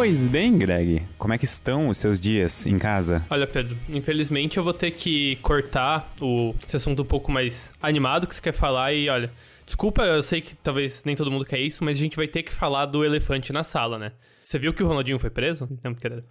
[0.00, 3.22] Pois bem, Greg, como é que estão os seus dias em casa?
[3.28, 8.26] Olha, Pedro, infelizmente eu vou ter que cortar o, esse assunto um pouco mais animado
[8.26, 9.30] que você quer falar e olha.
[9.66, 12.42] Desculpa, eu sei que talvez nem todo mundo quer isso, mas a gente vai ter
[12.42, 14.12] que falar do elefante na sala, né?
[14.42, 15.68] Você viu que o Ronaldinho foi preso?
[15.84, 16.24] Não, brincadeira.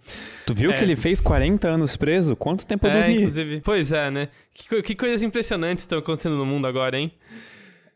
[0.44, 0.76] Tu viu É.
[0.76, 2.34] que ele fez 40 anos preso?
[2.34, 3.18] Quanto tempo eu É, dormi?
[3.18, 3.60] inclusive.
[3.60, 4.30] Pois é, né?
[4.52, 7.12] Que, que coisas impressionantes estão acontecendo no mundo agora, hein?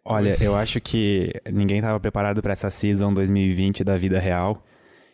[0.05, 0.41] Olha, Pois.
[0.41, 4.65] eu acho que ninguém tava preparado pra essa season 2020 da vida real.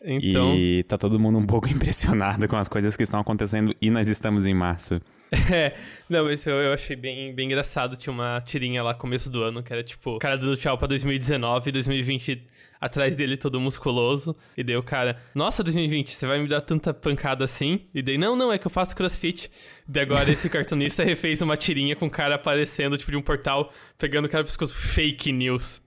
[0.03, 0.57] Então.
[0.57, 4.09] E tá todo mundo um pouco impressionado com as coisas que estão acontecendo e nós
[4.09, 5.01] estamos em março.
[5.53, 5.75] É,
[6.09, 7.97] não, mas eu, eu achei bem, bem engraçado.
[7.97, 10.89] Tinha uma tirinha lá começo do ano que era tipo, o cara dando tchau pra
[10.89, 12.49] 2019, 2020
[12.81, 14.35] atrás dele todo musculoso.
[14.57, 17.83] E daí o cara, nossa, 2020, você vai me dar tanta pancada assim?
[17.95, 19.51] E daí, não, não, é que eu faço crossfit.
[19.89, 23.23] E daí agora esse cartunista refez uma tirinha com o cara aparecendo, tipo, de um
[23.23, 24.75] portal, pegando o cara pro pescoço.
[24.75, 25.83] Fake news.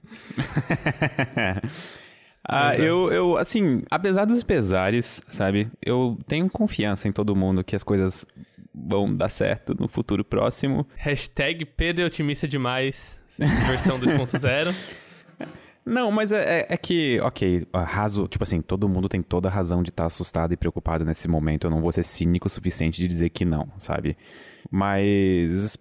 [2.47, 5.69] Ah, eu, eu, assim, apesar dos pesares, sabe?
[5.81, 8.25] Eu tenho confiança em todo mundo que as coisas
[8.73, 10.85] vão dar certo no futuro próximo.
[10.95, 13.21] Hashtag Pedro é otimista demais.
[13.37, 14.73] Versão 2.0.
[15.85, 19.51] Não, mas é, é- é que, ok, raso, tipo assim, todo mundo tem toda a
[19.51, 21.67] razão de estar assustado e preocupado nesse momento.
[21.67, 24.15] Eu não vou ser cínico o suficiente de dizer que não, sabe?
[24.71, 25.77] Mas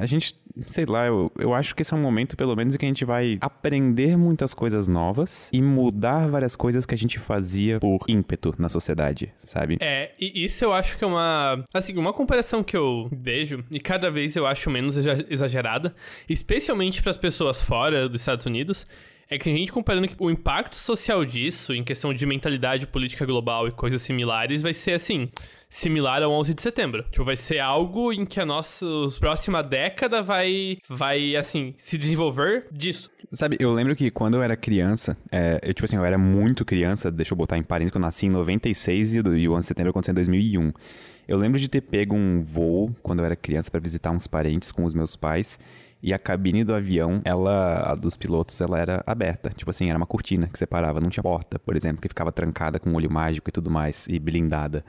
[0.00, 0.34] a gente,
[0.66, 2.88] sei lá, eu, eu acho que esse é um momento, pelo menos, em que a
[2.88, 8.00] gente vai aprender muitas coisas novas e mudar várias coisas que a gente fazia por
[8.08, 9.76] ímpeto na sociedade, sabe?
[9.80, 11.62] É, e isso eu acho que é uma.
[11.72, 15.94] Assim, uma comparação que eu vejo, e cada vez eu acho menos exa- exagerada,
[16.28, 18.86] especialmente para as pessoas fora dos Estados Unidos,
[19.28, 23.24] é que a gente comparando que o impacto social disso, em questão de mentalidade política
[23.24, 25.30] global e coisas similares, vai ser assim.
[25.68, 27.02] Similar ao 11 de setembro.
[27.10, 28.86] Tipo, vai ser algo em que a nossa
[29.18, 33.10] próxima década vai, vai, assim, se desenvolver disso.
[33.32, 36.64] Sabe, eu lembro que quando eu era criança, é, eu, tipo assim, eu era muito
[36.64, 39.58] criança, deixa eu botar em parênteses, que eu nasci em 96 e, e o 11
[39.58, 40.72] de setembro aconteceu em 2001.
[41.26, 44.70] Eu lembro de ter pego um voo quando eu era criança pra visitar uns parentes
[44.70, 45.58] com os meus pais.
[46.04, 49.48] E a cabine do avião, ela, a dos pilotos, ela era aberta.
[49.48, 52.78] Tipo assim, era uma cortina que separava, não tinha porta, por exemplo, que ficava trancada
[52.78, 54.84] com olho mágico e tudo mais, e blindada.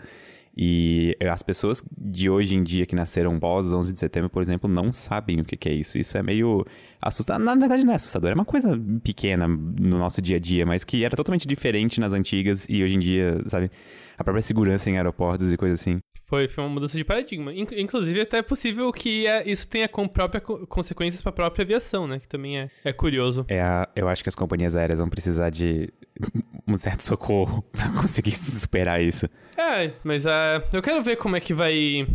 [0.58, 4.70] E as pessoas de hoje em dia que nasceram pós 11 de setembro, por exemplo,
[4.70, 5.98] não sabem o que, que é isso.
[5.98, 6.66] Isso é meio
[7.02, 7.46] assustador.
[7.46, 10.84] Na verdade, não é assustador, é uma coisa pequena no nosso dia a dia, mas
[10.84, 13.72] que era totalmente diferente nas antigas e hoje em dia, sabe?
[14.18, 15.98] A própria segurança em aeroportos e coisa assim.
[16.28, 17.54] Foi, foi uma mudança de paradigma.
[17.54, 21.34] In- Inclusive, até é possível que é, isso tenha com própria co- consequências para a
[21.34, 22.20] própria aviação, né?
[22.20, 23.46] Que também é, é curioso.
[23.48, 25.88] É a- eu acho que as companhias aéreas vão precisar de
[26.68, 29.28] um certo socorro pra conseguir superar isso.
[29.56, 32.08] É, mas é, eu quero ver como é que vai.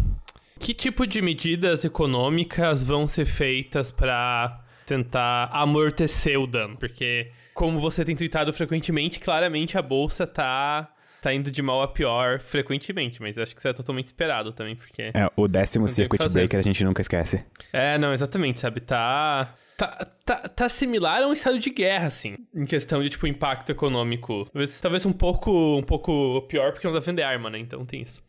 [0.59, 6.77] Que tipo de medidas econômicas vão ser feitas para tentar amortecer o dano?
[6.77, 10.93] Porque, como você tem tweetado frequentemente, claramente a bolsa tá.
[11.21, 14.75] Tá indo de mal a pior frequentemente, mas acho que isso é totalmente esperado também,
[14.75, 15.11] porque.
[15.15, 17.45] É, o décimo circuit breaker a gente nunca esquece.
[17.73, 18.81] É, não, exatamente, sabe?
[18.81, 23.27] Tá, tá, tá, tá similar a um estado de guerra, assim, em questão de, tipo,
[23.27, 24.47] impacto econômico.
[24.53, 27.59] Talvez, talvez um pouco um pouco pior, porque não dá vender arma, né?
[27.59, 28.23] Então tem isso.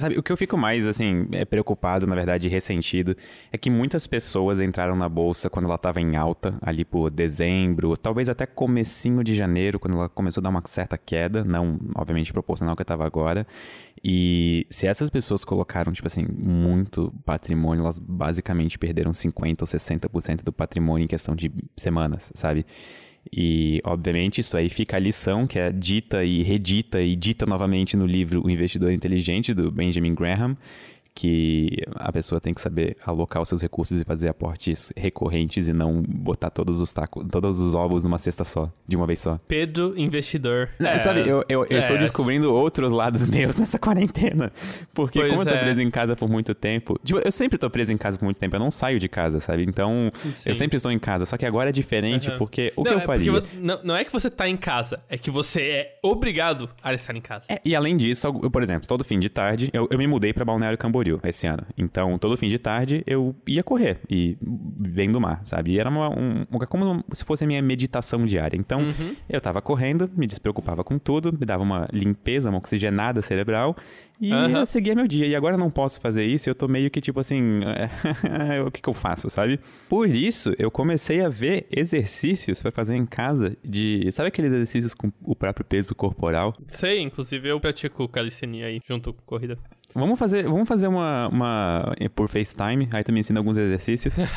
[0.00, 3.14] Sabe, o que eu fico mais, assim, é preocupado, na verdade, ressentido,
[3.52, 7.96] é que muitas pessoas entraram na bolsa quando ela tava em alta, ali por dezembro,
[7.96, 12.32] talvez até comecinho de janeiro, quando ela começou a dar uma certa queda, não, obviamente,
[12.32, 13.46] proporcional ao que tava agora.
[14.02, 20.42] E se essas pessoas colocaram, tipo assim, muito patrimônio, elas basicamente perderam 50% ou 60%
[20.42, 22.64] do patrimônio em questão de semanas, sabe?
[23.32, 27.96] E, obviamente, isso aí fica a lição que é dita e redita e dita novamente
[27.96, 30.56] no livro O Investidor Inteligente, do Benjamin Graham,
[31.14, 35.72] que a pessoa tem que saber alocar os seus recursos e fazer aportes recorrentes e
[35.72, 39.38] não botar todos os tacos, todos os ovos numa cesta só, de uma vez só.
[39.46, 40.70] Pedro, investidor.
[40.78, 44.50] É, sabe, eu, eu, eu é, estou descobrindo outros lados meus nessa quarentena.
[44.94, 45.58] Porque Pois como eu tô é.
[45.58, 46.98] preso em casa por muito tempo.
[47.04, 49.40] Tipo, eu sempre tô preso em casa por muito tempo, eu não saio de casa,
[49.40, 49.64] sabe?
[49.64, 50.48] Então, Sim.
[50.50, 51.26] eu sempre estou em casa.
[51.26, 52.38] Só que agora é diferente, Aham.
[52.38, 53.32] porque o não, que eu é faria?
[53.60, 57.14] não, não é que você tá em casa, é que você é obrigado a estar
[57.14, 57.44] em casa.
[57.48, 60.32] É, e além disso, eu, por exemplo, todo fim de tarde, eu, eu me mudei
[60.32, 61.64] pra Balneário Camboriú esse ano.
[61.78, 64.36] Então, todo fim de tarde eu ia correr e
[64.78, 65.72] vendo o mar, sabe?
[65.72, 68.56] E era uma, um, como se fosse a minha meditação diária.
[68.56, 69.14] Então, Uhum.
[69.28, 73.76] eu tava correndo, me despreocupava com tudo, me dava uma limpeza, uma oxigenada cerebral
[74.20, 74.58] e Aham.
[74.60, 75.26] eu seguia meu dia.
[75.26, 77.60] E agora eu não posso fazer isso, eu tô meio que tipo assim,
[78.66, 79.58] o que que eu faço, sabe?
[79.88, 84.94] Por isso, eu comecei a ver exercícios pra fazer em casa de, sabe aqueles exercícios
[84.94, 86.54] com o próprio peso corporal?
[86.66, 89.58] Sei, inclusive eu pratico calistenia aí, junto com corrida.
[89.94, 94.16] Vamos fazer, vamos fazer uma, uma por FaceTime, aí me ensina alguns exercícios.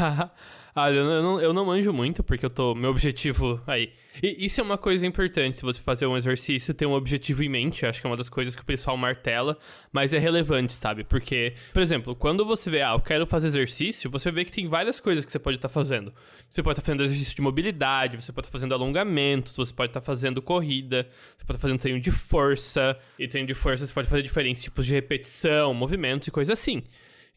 [0.75, 2.73] Ah, eu não, eu não manjo muito, porque eu tô.
[2.73, 3.91] Meu objetivo aí.
[4.21, 7.49] E isso é uma coisa importante, se você fazer um exercício, ter um objetivo em
[7.49, 7.85] mente.
[7.85, 9.57] Acho que é uma das coisas que o pessoal martela,
[9.91, 11.03] mas é relevante, sabe?
[11.03, 14.67] Porque, por exemplo, quando você vê, ah, eu quero fazer exercício, você vê que tem
[14.67, 16.13] várias coisas que você pode estar tá fazendo.
[16.49, 19.73] Você pode estar tá fazendo exercício de mobilidade, você pode estar tá fazendo alongamentos, você
[19.73, 22.97] pode estar tá fazendo corrida, você pode estar tá fazendo treino de força.
[23.17, 26.83] E treino de força você pode fazer diferentes tipos de repetição, movimentos e coisas assim.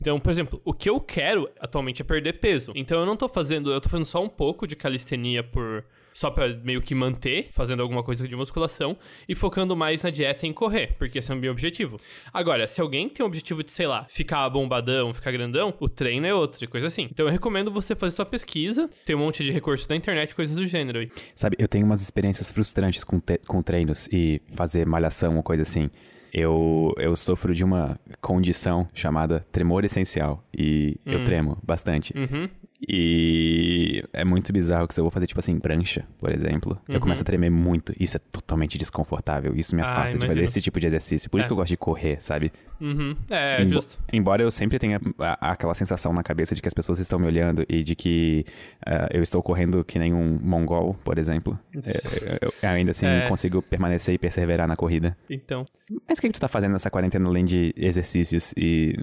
[0.01, 2.73] Então, por exemplo, o que eu quero atualmente é perder peso.
[2.75, 5.85] Então eu não tô fazendo, eu tô fazendo só um pouco de calistenia por
[6.17, 8.97] só para meio que manter, fazendo alguma coisa de musculação
[9.29, 11.99] e focando mais na dieta em correr, porque esse é o meu objetivo.
[12.33, 16.27] Agora, se alguém tem o objetivo de, sei lá, ficar bombadão, ficar grandão, o treino
[16.27, 17.07] é outro, coisa assim.
[17.11, 20.57] Então eu recomendo você fazer sua pesquisa, ter um monte de recursos na internet, coisas
[20.57, 21.07] do gênero.
[21.35, 25.91] Sabe, eu tenho umas experiências frustrantes com, com treinos e fazer malhação ou coisa assim
[26.33, 30.43] eu, eu sofro de uma condição chamada tremor essencial.
[30.57, 31.25] E eu hum.
[31.25, 32.13] tremo bastante.
[32.17, 32.49] Uhum.
[32.81, 36.95] E é muito bizarro que se eu vou fazer, tipo assim, prancha, por exemplo, uhum.
[36.95, 37.93] eu começo a tremer muito.
[37.99, 39.55] Isso é totalmente desconfortável.
[39.57, 41.31] Isso me ah, afasta ah, de fazer esse tipo de exercício.
[41.31, 41.41] Por é.
[41.41, 42.53] isso que eu gosto de correr, sabe?
[42.81, 43.17] Uhum.
[43.31, 43.99] É, Embo justo.
[44.13, 45.01] Embora eu sempre tenha
[45.41, 48.45] aquela sensação na cabeça de que as pessoas estão me olhando e de que
[48.87, 51.59] uh, eu estou correndo que nem um mongol, por exemplo.
[51.75, 51.79] É,
[52.45, 53.29] eu, eu, ainda assim é.
[53.29, 55.17] consigo permanecer e perseverar na corrida.
[55.31, 55.65] Então.
[56.07, 58.95] Mas o que, que tu tá fazendo nessa quarentena além de exercícios e.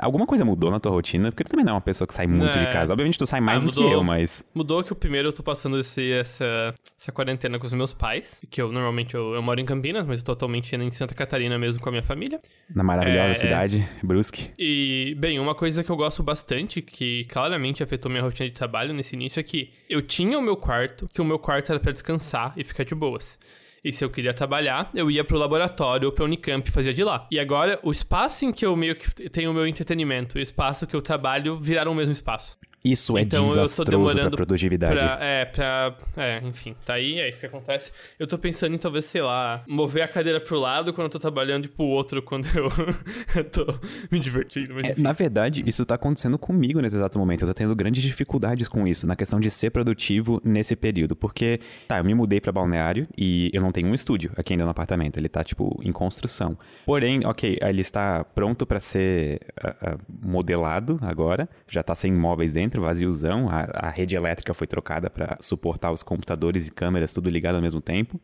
[0.00, 1.30] Alguma coisa mudou na tua rotina?
[1.30, 2.70] Porque tu também não é uma pessoa que sai muito de é.
[2.70, 2.92] casa.
[3.00, 4.44] Obviamente tu sai mais ah, mudou, do que eu, mas.
[4.54, 8.42] Mudou que o primeiro eu tô passando esse, essa, essa quarentena com os meus pais.
[8.50, 11.58] Que eu normalmente eu, eu moro em Campinas, mas eu tô atualmente em Santa Catarina
[11.58, 12.38] mesmo com a minha família.
[12.74, 13.34] Na maravilhosa é...
[13.34, 14.50] cidade, Brusque.
[14.58, 18.92] E, bem, uma coisa que eu gosto bastante, que claramente afetou minha rotina de trabalho
[18.92, 21.92] nesse início, é que eu tinha o meu quarto, que o meu quarto era para
[21.92, 23.38] descansar e ficar de boas.
[23.82, 27.02] E se eu queria trabalhar, eu ia pro laboratório ou pra Unicamp e fazia de
[27.02, 27.26] lá.
[27.30, 30.42] E agora, o espaço em que eu meio que tenho o meu entretenimento e o
[30.42, 32.58] espaço que eu trabalho viraram o mesmo espaço.
[32.84, 34.94] Isso é então, desastroso pra produtividade.
[34.94, 35.94] Pra, é, pra.
[36.16, 37.92] É, enfim, tá aí, é isso que acontece.
[38.18, 41.18] Eu tô pensando em talvez, sei lá, mover a cadeira pro lado quando eu tô
[41.18, 42.70] trabalhando e pro outro quando eu
[43.52, 43.66] tô
[44.10, 44.74] me divertindo.
[44.82, 47.42] É, na verdade, isso tá acontecendo comigo nesse exato momento.
[47.42, 51.14] Eu tô tendo grandes dificuldades com isso, na questão de ser produtivo nesse período.
[51.14, 54.64] Porque, tá, eu me mudei pra balneário e eu não tenho um estúdio aqui ainda
[54.64, 55.18] no apartamento.
[55.18, 56.56] Ele tá, tipo, em construção.
[56.86, 61.46] Porém, ok, ele está pronto para ser uh, uh, modelado agora.
[61.68, 63.48] Já tá sem móveis dentro dentro, vaziozão.
[63.50, 67.60] A, a rede elétrica foi trocada para suportar os computadores e câmeras, tudo ligado ao
[67.62, 68.20] mesmo tempo.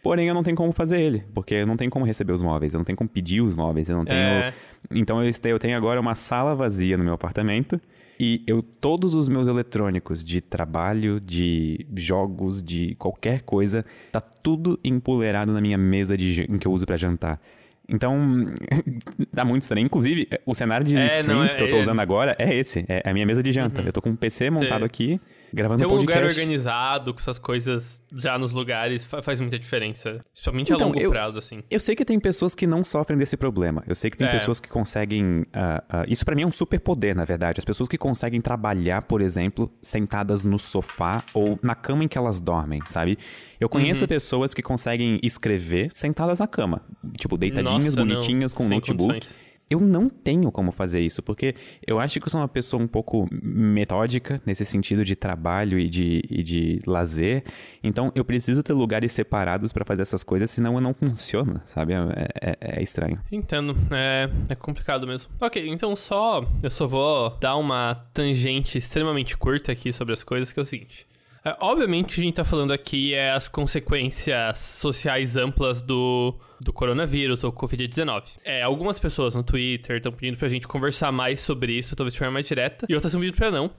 [0.00, 2.72] Porém, eu não tenho como fazer ele, porque eu não tenho como receber os móveis,
[2.72, 4.16] eu não tenho como pedir os móveis, eu não tenho.
[4.16, 4.54] É...
[4.92, 7.80] Então eu tenho agora uma sala vazia no meu apartamento
[8.18, 14.78] e eu todos os meus eletrônicos de trabalho, de jogos, de qualquer coisa, tá tudo
[14.84, 17.40] empoleirado na minha mesa de em que eu uso para jantar.
[17.88, 18.44] Então,
[19.34, 19.86] tá muito estranho.
[19.86, 22.84] Inclusive, o cenário de é, streams é, que eu tô é, usando agora é esse.
[22.86, 23.80] É a minha mesa de janta.
[23.80, 23.86] Uhum.
[23.86, 25.18] Eu tô com um PC montado aqui,
[25.52, 26.20] gravando Ter um podcast.
[26.20, 30.20] lugar organizado, com suas coisas já nos lugares, faz muita diferença.
[30.32, 31.62] Principalmente então, a longo eu, prazo, assim.
[31.70, 33.82] Eu sei que tem pessoas que não sofrem desse problema.
[33.86, 34.32] Eu sei que tem é.
[34.32, 35.40] pessoas que conseguem...
[35.40, 37.58] Uh, uh, isso para mim é um superpoder, na verdade.
[37.58, 42.18] As pessoas que conseguem trabalhar, por exemplo, sentadas no sofá ou na cama em que
[42.18, 43.18] elas dormem, sabe?
[43.58, 44.08] Eu conheço uhum.
[44.08, 46.82] pessoas que conseguem escrever sentadas na cama.
[47.16, 48.58] Tipo, deitadinhas, Nossa, bonitinhas, não.
[48.58, 49.14] com um notebook.
[49.14, 49.48] Condições.
[49.70, 51.54] Eu não tenho como fazer isso, porque
[51.86, 55.90] eu acho que eu sou uma pessoa um pouco metódica nesse sentido de trabalho e
[55.90, 57.44] de, e de lazer.
[57.84, 61.92] Então eu preciso ter lugares separados para fazer essas coisas, senão eu não funciono, sabe?
[61.92, 63.20] É, é, é, estranho.
[63.30, 63.76] Entendo.
[63.90, 65.30] É, é complicado mesmo.
[65.38, 66.50] Ok, então só.
[66.62, 70.66] Eu só vou dar uma tangente extremamente curta aqui sobre as coisas, que é o
[70.66, 71.06] seguinte.
[71.44, 77.44] É, obviamente, a gente tá falando aqui é as consequências sociais amplas do, do coronavírus
[77.44, 78.38] ou Covid-19.
[78.44, 82.18] É, algumas pessoas no Twitter estão pedindo pra gente conversar mais sobre isso, talvez de
[82.18, 83.70] forma mais direta, e outras estão pedindo pra não.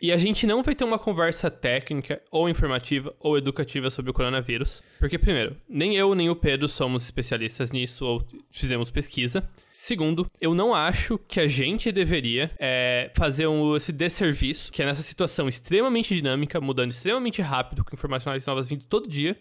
[0.00, 4.14] E a gente não vai ter uma conversa técnica, ou informativa, ou educativa sobre o
[4.14, 4.82] coronavírus.
[4.98, 9.48] Porque, primeiro, nem eu nem o Pedro somos especialistas nisso ou fizemos pesquisa.
[9.72, 14.86] Segundo, eu não acho que a gente deveria é, fazer um, esse desserviço, que é
[14.86, 19.36] nessa situação extremamente dinâmica, mudando extremamente rápido, com informações novas vindo todo dia,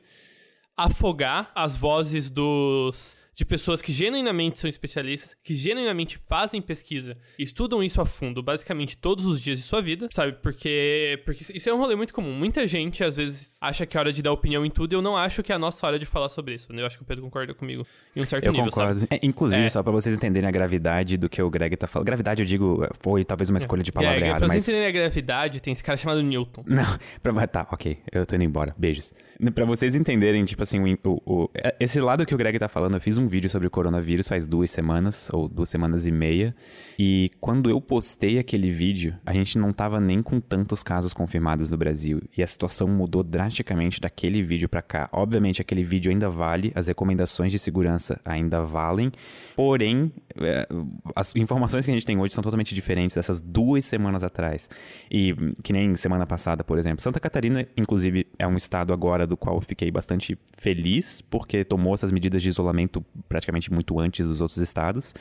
[0.75, 7.83] afogar as vozes dos de pessoas que genuinamente são especialistas, que genuinamente fazem pesquisa, estudam
[7.83, 10.33] isso a fundo, basicamente todos os dias de sua vida, sabe?
[10.33, 12.33] Porque, porque isso é um rolê muito comum.
[12.33, 15.01] Muita gente, às vezes, acha que é hora de dar opinião em tudo, e eu
[15.01, 16.71] não acho que é a nossa hora de falar sobre isso.
[16.71, 16.81] Né?
[16.81, 17.85] Eu acho que o Pedro concorda comigo
[18.15, 19.07] em um certo eu nível, concordo.
[19.09, 19.69] É, inclusive, é.
[19.69, 22.05] só pra vocês entenderem a gravidade do que o Greg tá falando.
[22.05, 24.63] Gravidade, eu digo, foi talvez uma escolha de palavra Greg, errada, pra mas...
[24.63, 26.63] vocês entenderem a gravidade, tem esse cara chamado Newton.
[26.67, 27.47] Não, pra...
[27.47, 27.97] tá, ok.
[28.11, 28.75] Eu tô indo embora.
[28.77, 29.13] Beijos.
[29.53, 31.49] Pra vocês entenderem, tipo assim, o, o,
[31.79, 34.27] esse lado que o Greg tá falando, eu fiz um um vídeo sobre o coronavírus
[34.27, 36.55] faz duas semanas, ou duas semanas e meia.
[36.99, 41.71] E quando eu postei aquele vídeo, a gente não tava nem com tantos casos confirmados
[41.71, 42.21] no Brasil.
[42.37, 45.09] E a situação mudou drasticamente daquele vídeo para cá.
[45.11, 49.11] Obviamente, aquele vídeo ainda vale, as recomendações de segurança ainda valem.
[49.55, 50.67] Porém, é,
[51.15, 54.69] as informações que a gente tem hoje são totalmente diferentes dessas duas semanas atrás.
[55.09, 57.01] E que nem semana passada, por exemplo.
[57.01, 61.93] Santa Catarina, inclusive, é um estado agora do qual eu fiquei bastante feliz, porque tomou
[61.93, 65.13] essas medidas de isolamento praticamente muito antes dos outros estados.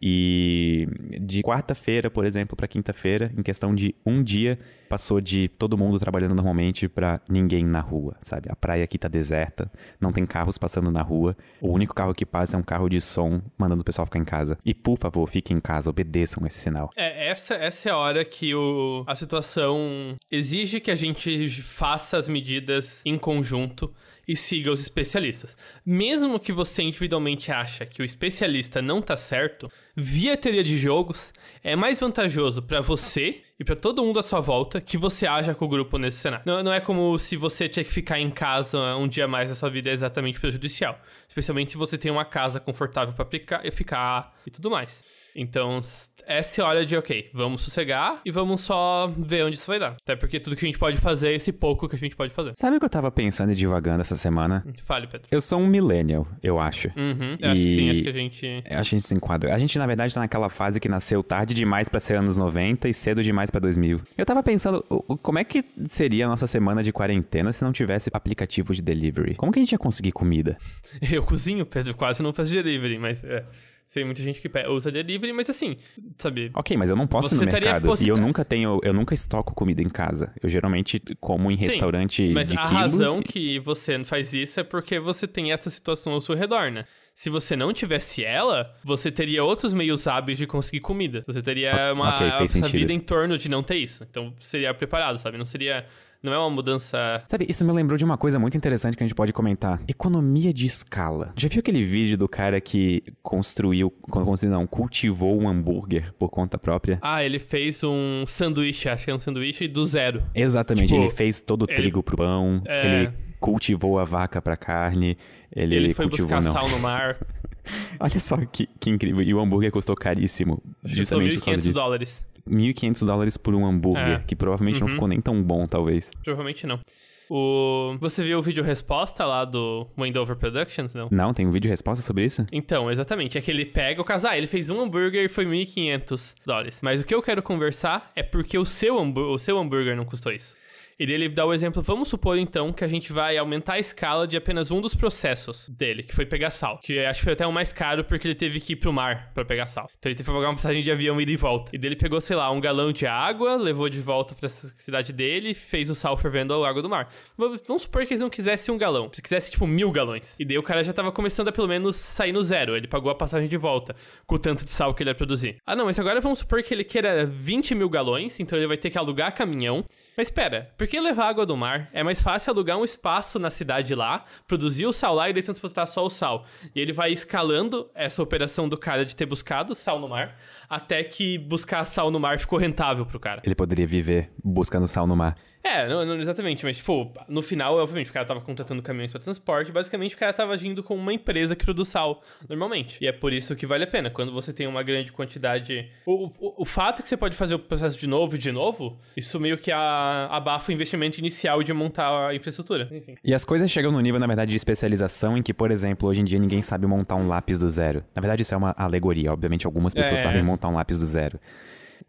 [0.00, 0.86] E
[1.20, 5.98] de quarta-feira, por exemplo, para quinta-feira, em questão de um dia, passou de todo mundo
[5.98, 8.48] trabalhando normalmente para ninguém na rua, sabe?
[8.50, 11.36] A praia aqui tá deserta, não tem carros passando na rua.
[11.60, 14.24] O único carro que passa é um carro de som mandando o pessoal ficar em
[14.24, 14.56] casa.
[14.64, 16.90] E por favor, fiquem em casa, obedeçam esse sinal.
[16.96, 22.16] É, essa, essa é a hora que o, a situação exige que a gente faça
[22.16, 23.92] as medidas em conjunto
[24.26, 25.56] e siga os especialistas.
[25.84, 31.32] Mesmo que você individualmente acha que o especialista não tá certo, via teoria de jogos,
[31.62, 35.54] é mais vantajoso para você e para todo mundo à sua volta que você haja
[35.54, 36.44] com o grupo nesse cenário.
[36.46, 39.56] Não, não, é como se você tinha que ficar em casa um dia mais da
[39.56, 41.00] sua vida é exatamente prejudicial.
[41.36, 43.26] Especialmente se você tem uma casa confortável para
[43.70, 45.04] ficar e tudo mais.
[45.36, 45.80] Então,
[46.26, 49.78] essa é a hora de, ok, vamos sossegar e vamos só ver onde isso vai
[49.78, 49.96] dar.
[50.02, 52.32] Até porque tudo que a gente pode fazer é esse pouco que a gente pode
[52.32, 52.52] fazer.
[52.56, 54.64] Sabe o que eu tava pensando e divagando essa semana?
[54.82, 55.28] Fale, Pedro.
[55.30, 56.88] Eu sou um millennial, eu acho.
[56.96, 57.52] Uhum, eu e...
[57.52, 58.46] acho que sim, acho que a gente...
[58.46, 59.54] Eu acho que a gente se enquadra.
[59.54, 62.88] A gente, na verdade, tá naquela fase que nasceu tarde demais para ser anos 90
[62.88, 64.00] e cedo demais para 2000.
[64.16, 64.82] Eu tava pensando,
[65.22, 69.34] como é que seria a nossa semana de quarentena se não tivesse aplicativo de delivery?
[69.34, 70.56] Como que a gente ia conseguir comida?
[71.12, 73.24] Eu cozinho, Pedro, quase não faço delivery, mas...
[73.24, 73.44] É.
[73.92, 75.76] Tem muita gente que usa delivery, mas assim,
[76.18, 76.50] sabe?
[76.54, 77.94] Ok, mas eu não posso ir no mercado.
[78.02, 80.34] E eu nunca tenho, eu nunca estoco comida em casa.
[80.42, 82.74] Eu geralmente como em restaurante Sim, mas de a quilo.
[82.74, 86.84] razão que você faz isso é porque você tem essa situação ao seu redor, né?
[87.14, 91.22] Se você não tivesse ela, você teria outros meios hábeis de conseguir comida.
[91.24, 94.04] Você teria uma okay, vida em torno de não ter isso.
[94.04, 95.38] Então, seria preparado, sabe?
[95.38, 95.86] Não seria
[96.26, 97.22] não é uma mudança.
[97.26, 100.52] Sabe, isso me lembrou de uma coisa muito interessante que a gente pode comentar: economia
[100.52, 101.32] de escala.
[101.36, 106.58] Já viu aquele vídeo do cara que construiu, construiu não, cultivou um hambúrguer por conta
[106.58, 106.98] própria?
[107.00, 110.22] Ah, ele fez um sanduíche, acho que é um sanduíche do zero.
[110.34, 112.02] Exatamente, tipo, ele fez todo o trigo ele...
[112.02, 112.86] pro pão, é...
[112.86, 115.16] ele cultivou a vaca pra carne,
[115.54, 116.52] ele, ele foi cultivou, buscar não.
[116.52, 117.16] sal no mar.
[118.00, 119.22] Olha só que, que incrível.
[119.22, 120.62] E o hambúrguer custou caríssimo.
[120.84, 121.78] Justamente por causa disso.
[121.78, 122.24] dólares.
[122.48, 124.24] 1.500 dólares por um hambúrguer, é.
[124.26, 124.86] que provavelmente uhum.
[124.86, 126.10] não ficou nem tão bom, talvez.
[126.22, 126.78] Provavelmente não.
[127.28, 127.96] O...
[128.00, 131.08] Você viu o vídeo resposta lá do Wendover Productions, não?
[131.10, 132.46] Não, tem um vídeo resposta sobre isso?
[132.52, 133.36] Então, exatamente.
[133.36, 136.80] É que ele pega o caso, ah, ele fez um hambúrguer e foi 1.500 dólares.
[136.82, 140.32] Mas o que eu quero conversar é porque o seu, o seu hambúrguer não custou
[140.32, 140.56] isso.
[140.98, 144.26] E ele dá o exemplo, vamos supor então que a gente vai aumentar a escala
[144.26, 146.78] de apenas um dos processos dele, que foi pegar sal.
[146.78, 149.30] Que acho que foi até o mais caro porque ele teve que ir pro mar
[149.34, 149.90] para pegar sal.
[149.98, 151.70] Então ele teve que pagar uma passagem de avião ida e volta.
[151.74, 155.52] E dele pegou, sei lá, um galão de água, levou de volta pra cidade dele,
[155.52, 157.10] fez o sal fervendo a água do mar.
[157.36, 160.36] Vamos supor que eles não quisessem um galão, se quisesse tipo mil galões.
[160.38, 162.76] E daí o cara já tava começando a pelo menos sair no zero.
[162.76, 163.94] Ele pagou a passagem de volta
[164.26, 165.56] com o tanto de sal que ele ia produzir.
[165.66, 168.76] Ah, não, mas agora vamos supor que ele queira 20 mil galões, então ele vai
[168.76, 169.84] ter que alugar caminhão
[170.16, 171.90] mas espera, por que levar água do mar?
[171.92, 175.42] É mais fácil alugar um espaço na cidade lá, produzir o sal lá e daí
[175.42, 176.46] transportar só o sal.
[176.74, 180.38] E ele vai escalando essa operação do cara de ter buscado sal no mar,
[180.70, 183.42] até que buscar sal no mar ficou rentável pro cara.
[183.44, 185.36] Ele poderia viver buscando sal no mar.
[185.66, 189.20] É, não, não, exatamente, mas, tipo, no final, obviamente, o cara tava contratando caminhões para
[189.20, 192.98] transporte, basicamente o cara tava agindo como uma empresa que produz sal, normalmente.
[193.00, 194.08] E é por isso que vale a pena.
[194.08, 195.90] Quando você tem uma grande quantidade.
[196.06, 198.96] O, o, o fato que você pode fazer o processo de novo e de novo,
[199.16, 202.88] isso meio que a, abafa o investimento inicial de montar a infraestrutura.
[202.92, 203.16] Enfim.
[203.24, 206.20] E as coisas chegam no nível, na verdade, de especialização em que, por exemplo, hoje
[206.20, 208.04] em dia ninguém sabe montar um lápis do zero.
[208.14, 209.32] Na verdade, isso é uma alegoria.
[209.32, 210.22] Obviamente, algumas pessoas é.
[210.22, 211.40] sabem montar um lápis do zero.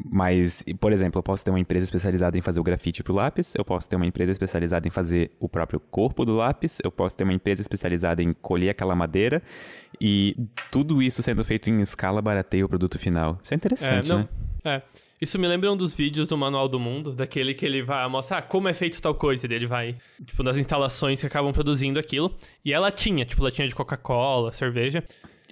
[0.04, 3.54] Mas, por exemplo, eu posso ter uma empresa especializada em fazer o grafite pro lápis,
[3.56, 7.16] eu posso ter uma empresa especializada em fazer o próprio corpo do lápis, eu posso
[7.18, 9.42] ter uma empresa especializada em colher aquela madeira,
[10.00, 10.36] e
[10.72, 13.40] tudo isso sendo feito em escala barateia o produto final.
[13.42, 14.30] Isso é interessante, é, não, né?
[14.66, 14.82] É.
[15.20, 18.44] Isso me lembra um dos vídeos do Manual do Mundo, daquele que ele vai mostrar
[18.44, 22.36] como é feito tal coisa, e ele vai, tipo, nas instalações que acabam produzindo aquilo.
[22.64, 25.04] E ela tinha, tipo, ela tinha de Coca-Cola, cerveja.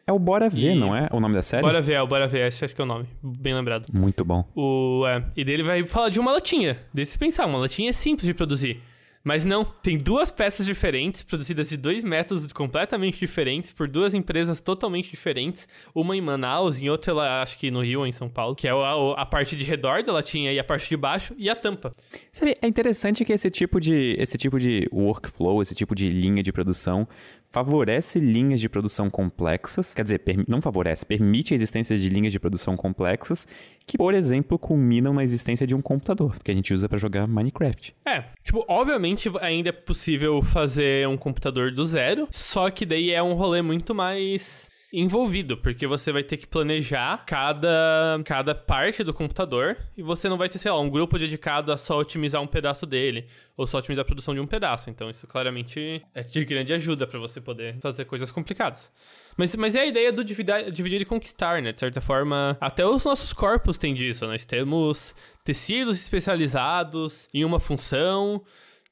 [0.08, 0.76] É o Bora Ver, e...
[0.76, 1.10] não é?
[1.12, 1.64] O nome da série?
[1.64, 3.08] Bora Ver, é o Bora Ver, esse acho que é o nome.
[3.24, 3.86] Bem lembrado.
[3.92, 4.48] Muito bom.
[4.56, 6.80] O, é, e dele vai falar de uma latinha.
[6.94, 8.84] Desse pensar, uma latinha é simples de produzir.
[9.24, 14.62] Mas não, tem duas peças diferentes, produzidas de dois métodos completamente diferentes, por duas empresas
[14.62, 15.68] totalmente diferentes.
[15.96, 18.68] Uma em Manaus, em outra, ela, acho que no Rio ou em São Paulo, que
[18.68, 21.56] é a, a parte de redor da latinha e a parte de baixo e a
[21.56, 21.92] tampa.
[22.32, 26.44] Sabe, é interessante que esse tipo de, esse tipo de workflow, esse tipo de linha
[26.44, 27.08] de produção
[27.56, 32.38] favorece linhas de produção complexas, quer dizer, não favorece, permite a existência de linhas de
[32.38, 33.48] produção complexas
[33.88, 37.26] que, por exemplo, culminam na existência de um computador, que a gente usa para jogar
[37.28, 37.96] Minecraft.
[38.06, 43.24] É, tipo, obviamente ainda é possível fazer um computador do zero, só que daí é
[43.24, 44.70] um rolê muito mais
[45.00, 50.38] envolvido, porque você vai ter que planejar cada, cada parte do computador e você não
[50.38, 53.80] vai ter, sei lá, um grupo dedicado a só otimizar um pedaço dele ou só
[53.80, 54.90] otimizar a produção de um pedaço.
[54.90, 58.92] Então isso claramente é de grande ajuda para você poder fazer coisas complicadas.
[59.38, 61.74] Mas, mas é a ideia do dividir, dividir e conquistar, né?
[61.74, 64.26] De certa forma, até os nossos corpos têm disso.
[64.26, 68.42] Nós temos tecidos especializados em uma função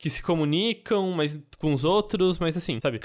[0.03, 2.99] que se comunicam mas com os outros, mas assim, sabe?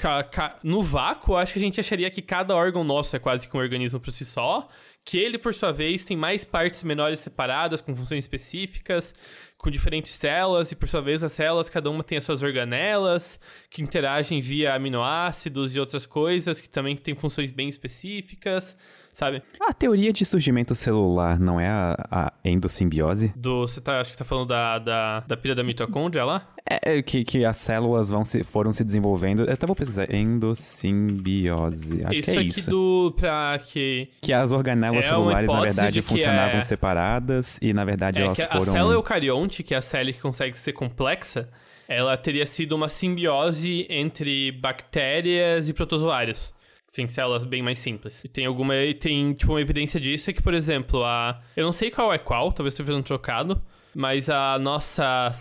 [0.61, 3.59] no vácuo, acho que a gente acharia que cada órgão nosso é quase que um
[3.61, 4.67] organismo por si só,
[5.05, 9.15] que ele, por sua vez, tem mais partes menores separadas, com funções específicas,
[9.57, 13.39] com diferentes células, e por sua vez, as células, cada uma tem as suas organelas,
[13.69, 18.75] que interagem via aminoácidos e outras coisas, que também tem funções bem específicas
[19.19, 19.43] sabe?
[19.59, 23.33] A teoria de surgimento celular não é a, a endossimbiose?
[23.35, 26.47] Do, você tá, acho que tá falando da, da, da pira da mitocôndria lá?
[26.67, 29.43] É, é, que, que as células vão se, foram se desenvolvendo.
[29.43, 30.09] Eu até vou precisar.
[30.13, 32.01] Endossimbiose.
[32.05, 32.59] Acho isso que é isso.
[32.59, 33.13] Isso do.
[33.17, 34.07] pra que.
[34.21, 36.61] Que as organelas é celulares, na verdade, funcionavam é...
[36.61, 38.59] separadas e, na verdade, é elas foram.
[38.59, 41.49] A célula eucarionte, que é a célula que consegue ser complexa,
[41.87, 46.53] ela teria sido uma simbiose entre bactérias e protozoários.
[46.89, 48.23] Sim, células bem mais simples.
[48.25, 48.73] E tem alguma.
[48.99, 51.39] Tem, tipo, uma evidência disso é que, por exemplo, a.
[51.55, 53.61] Eu não sei qual é qual, talvez esteja um trocado,
[53.93, 55.31] mas a nossa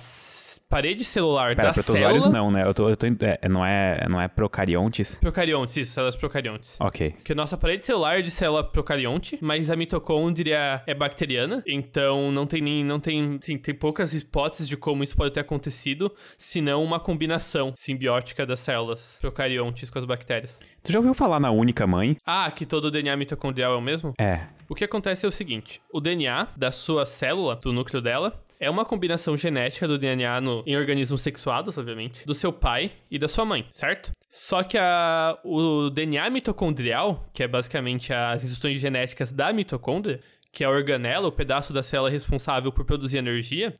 [0.69, 2.43] parede celular Pera, da protozoários célula...
[2.43, 2.63] não, né?
[2.65, 5.19] Eu tô, eu tô, é, não, é, não é procariontes?
[5.19, 6.77] Procariontes, isso, células procariontes.
[6.81, 7.15] Ok.
[7.25, 12.31] Que a nossa parede celular é de célula procarionte, mas a mitocôndria é bacteriana, então
[12.31, 16.15] não tem nem, não tem, sim, tem poucas hipóteses de como isso pode ter acontecido,
[16.37, 20.61] senão uma combinação simbiótica das células procariontes com as bactérias.
[20.83, 22.17] Tu já ouviu falar na única mãe?
[22.27, 24.13] Ah, que todo o DNA mitocondrial é o mesmo?
[24.19, 24.41] É.
[24.69, 28.69] O que acontece é o seguinte, o DNA da sua célula, do núcleo dela, é
[28.69, 33.29] uma combinação genética do DNA no, em organismos sexuados, obviamente, do seu pai e da
[33.29, 34.13] sua mãe, certo?
[34.31, 40.21] Só que a, o DNA mitocondrial, que é basicamente as instruções genéticas da mitocôndria,
[40.53, 43.75] que é a organela, o pedaço da célula responsável por produzir energia,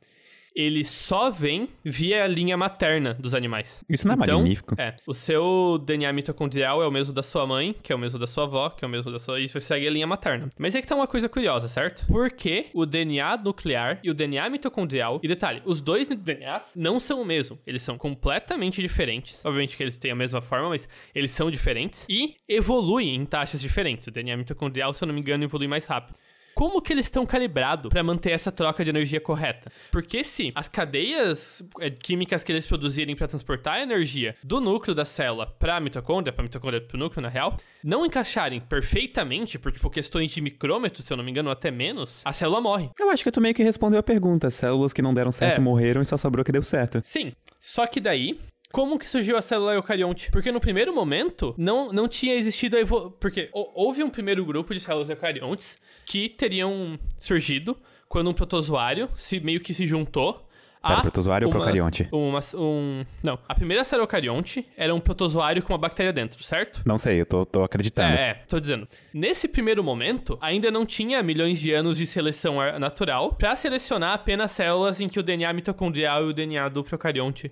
[0.55, 3.83] ele só vem via a linha materna dos animais.
[3.89, 4.75] Isso não é então, magnífico?
[4.77, 4.95] É.
[5.05, 8.27] O seu DNA mitocondrial é o mesmo da sua mãe, que é o mesmo da
[8.27, 9.39] sua avó, que é o mesmo da sua.
[9.39, 10.49] Isso segue a linha materna.
[10.57, 12.05] Mas é que tá uma coisa curiosa, certo?
[12.07, 15.19] Porque o DNA nuclear e o DNA mitocondrial.
[15.23, 17.57] E detalhe, os dois DNAs não são o mesmo.
[17.65, 19.43] Eles são completamente diferentes.
[19.45, 22.05] Obviamente que eles têm a mesma forma, mas eles são diferentes.
[22.09, 24.07] E evoluem em taxas diferentes.
[24.07, 26.17] O DNA mitocondrial, se eu não me engano, evolui mais rápido
[26.59, 29.71] como que eles estão calibrados para manter essa troca de energia correta?
[29.89, 34.93] Porque se as cadeias é, químicas que eles produzirem para transportar a energia do núcleo
[34.93, 38.59] da célula para a mitocôndria, para a mitocôndria para o núcleo, na real, não encaixarem
[38.59, 42.59] perfeitamente, por tipo, questões de micrômetro, se eu não me engano, até menos, a célula
[42.59, 42.89] morre.
[42.99, 44.49] Eu acho que tu meio que respondeu a pergunta.
[44.49, 45.61] Células que não deram certo é.
[45.61, 46.99] morreram e só sobrou que deu certo.
[47.05, 47.31] Sim.
[47.57, 48.37] Só que daí,
[48.71, 50.29] como que surgiu a célula eucarionte?
[50.31, 53.11] Porque no primeiro momento não, não tinha existido a evolução.
[53.19, 57.77] Porque houve um primeiro grupo de células eucariontes que teriam surgido
[58.07, 60.48] quando um protozoário se meio que se juntou
[60.81, 62.07] Pera, protozoário ou procarionte?
[62.11, 66.81] Uma, um, não, a primeira célula eucarionte era um protozoário com uma bactéria dentro, certo?
[66.85, 68.15] Não sei, eu tô, tô acreditando.
[68.15, 68.87] É, é, tô dizendo.
[69.13, 74.53] Nesse primeiro momento, ainda não tinha milhões de anos de seleção natural para selecionar apenas
[74.53, 77.51] células em que o DNA mitocondrial e o DNA do procarionte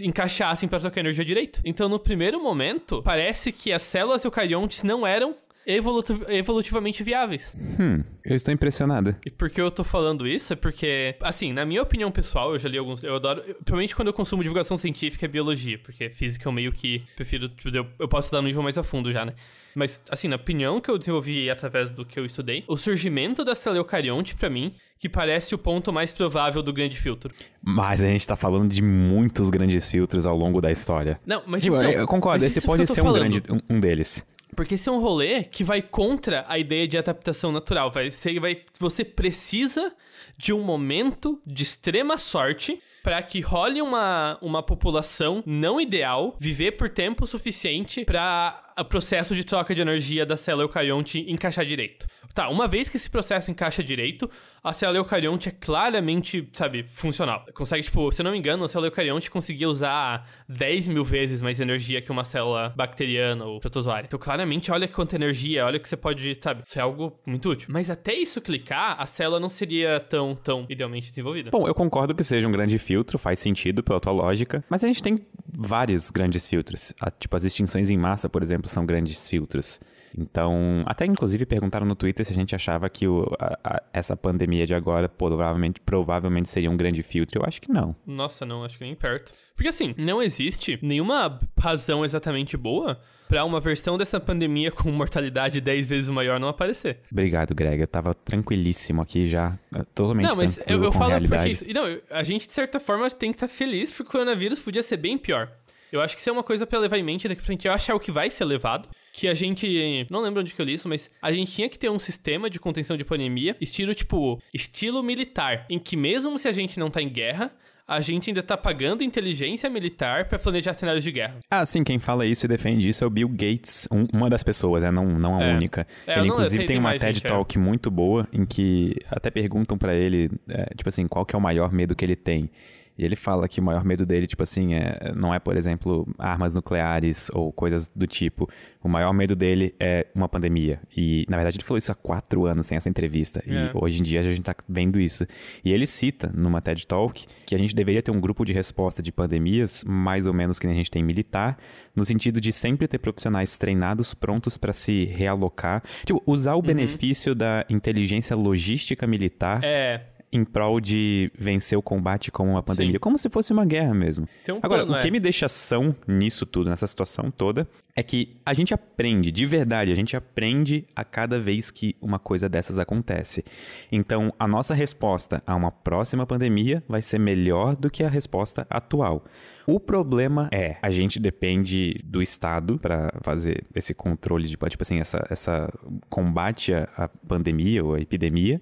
[0.00, 1.60] encaixassem para trocar energia direito.
[1.64, 5.34] Então, no primeiro momento, parece que as células eucariontes não eram
[5.68, 7.54] evolutiv evolutivamente viáveis.
[7.78, 9.14] Hum, eu estou impressionado.
[9.24, 10.54] E por que eu tô falando isso?
[10.54, 13.04] É porque, assim, na minha opinião pessoal, eu já li alguns.
[13.04, 13.42] Eu adoro.
[13.46, 17.50] Eu, provavelmente quando eu consumo divulgação científica é biologia, porque física eu meio que prefiro.
[17.72, 19.34] Eu, eu posso dar no nível mais a fundo já, né?
[19.74, 23.54] Mas, assim, na opinião que eu desenvolvi através do que eu estudei, o surgimento da
[23.54, 27.32] célula eucarionte, para mim, que parece o ponto mais provável do grande filtro.
[27.62, 31.20] Mas a gente tá falando de muitos grandes filtros ao longo da história.
[31.24, 34.26] Não, mas tipo, então, eu concordo, esse pode ser um grande um, um deles.
[34.56, 37.90] Porque esse é um rolê que vai contra a ideia de adaptação natural.
[37.90, 39.92] Vai, você, vai, você precisa
[40.36, 46.72] de um momento de extrema sorte para que role uma, uma população não ideal viver
[46.72, 52.06] por tempo suficiente para o processo de troca de energia da célula eucarionte encaixar direito.
[52.34, 54.30] Tá, uma vez que esse processo encaixa direito,
[54.62, 57.44] a célula eucarionte é claramente, sabe, funcional.
[57.52, 61.42] Consegue, tipo, se eu não me engano, a célula eucarionte conseguia usar 10 mil vezes
[61.42, 64.06] mais energia que uma célula bacteriana ou protozoária.
[64.06, 67.68] Então, claramente, olha quanta energia, olha que você pode, sabe, isso é algo muito útil.
[67.70, 71.50] Mas até isso clicar, a célula não seria tão, tão idealmente desenvolvida.
[71.50, 74.86] Bom, eu concordo que seja um grande filtro, faz sentido pela tua lógica, mas a
[74.86, 76.94] gente tem vários grandes filtros.
[77.18, 79.80] Tipo, as extinções em massa, por exemplo, são grandes filtros.
[80.16, 84.16] Então, até inclusive perguntaram no Twitter se a gente achava que o, a, a, essa
[84.16, 87.40] pandemia de agora provavelmente, provavelmente seria um grande filtro.
[87.40, 87.94] Eu acho que não.
[88.06, 89.32] Nossa, não, acho que nem perto.
[89.54, 95.60] Porque assim, não existe nenhuma razão exatamente boa para uma versão dessa pandemia com mortalidade
[95.60, 97.00] 10 vezes maior não aparecer.
[97.12, 97.80] Obrigado, Greg.
[97.80, 99.58] Eu tava tranquilíssimo aqui já,
[99.94, 103.30] totalmente Não, mas eu, eu falo porque isso, não, a gente de certa forma tem
[103.32, 105.50] que estar tá feliz porque o coronavírus podia ser bem pior.
[105.92, 107.66] Eu acho que isso é uma coisa para levar em mente daqui pra frente.
[107.66, 108.88] Eu acho é o que vai ser levado.
[109.12, 110.06] Que a gente.
[110.10, 112.48] Não lembro onde que eu li isso, mas a gente tinha que ter um sistema
[112.48, 114.40] de contenção de pandemia, estilo tipo.
[114.52, 115.66] Estilo militar.
[115.68, 117.52] Em que mesmo se a gente não tá em guerra,
[117.88, 121.38] a gente ainda tá pagando inteligência militar para planejar cenários de guerra.
[121.50, 124.42] Ah, sim, quem fala isso e defende isso é o Bill Gates, um, uma das
[124.42, 124.90] pessoas, né?
[124.90, 125.54] não, não a é.
[125.54, 125.86] única.
[126.06, 127.28] É, ele, inclusive, tem uma TED gente, é.
[127.30, 127.60] Talk é.
[127.60, 131.40] muito boa em que até perguntam para ele, é, tipo assim, qual que é o
[131.40, 132.50] maior medo que ele tem.
[132.98, 136.06] E ele fala que o maior medo dele, tipo assim, é, não é, por exemplo,
[136.18, 138.50] armas nucleares ou coisas do tipo.
[138.82, 140.80] O maior medo dele é uma pandemia.
[140.96, 143.40] E, na verdade, ele falou isso há quatro anos, tem essa entrevista.
[143.46, 143.52] É.
[143.52, 145.24] E hoje em dia a gente tá vendo isso.
[145.64, 149.00] E ele cita numa TED Talk que a gente deveria ter um grupo de resposta
[149.00, 151.56] de pandemias, mais ou menos que a gente tem militar,
[151.94, 155.84] no sentido de sempre ter profissionais treinados, prontos para se realocar.
[156.04, 156.62] Tipo, usar o uhum.
[156.62, 159.60] benefício da inteligência logística militar.
[159.62, 162.98] É em prol de vencer o combate como uma pandemia, Sim.
[162.98, 164.28] como se fosse uma guerra mesmo.
[164.48, 165.10] Um Agora, plano, o que é.
[165.10, 169.90] me deixa são nisso tudo, nessa situação toda, é que a gente aprende, de verdade,
[169.90, 173.44] a gente aprende a cada vez que uma coisa dessas acontece.
[173.90, 178.66] Então, a nossa resposta a uma próxima pandemia vai ser melhor do que a resposta
[178.68, 179.24] atual.
[179.66, 184.98] O problema é, a gente depende do Estado para fazer esse controle de, tipo assim,
[184.98, 185.72] essa, essa
[186.08, 188.60] combate à pandemia ou à epidemia.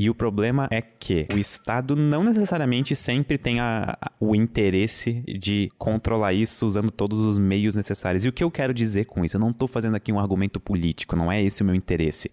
[0.00, 5.22] E o problema é que o Estado não necessariamente sempre tem a, a, o interesse
[5.28, 8.24] de controlar isso usando todos os meios necessários.
[8.24, 9.36] E o que eu quero dizer com isso?
[9.36, 12.30] Eu não estou fazendo aqui um argumento político, não é esse o meu interesse.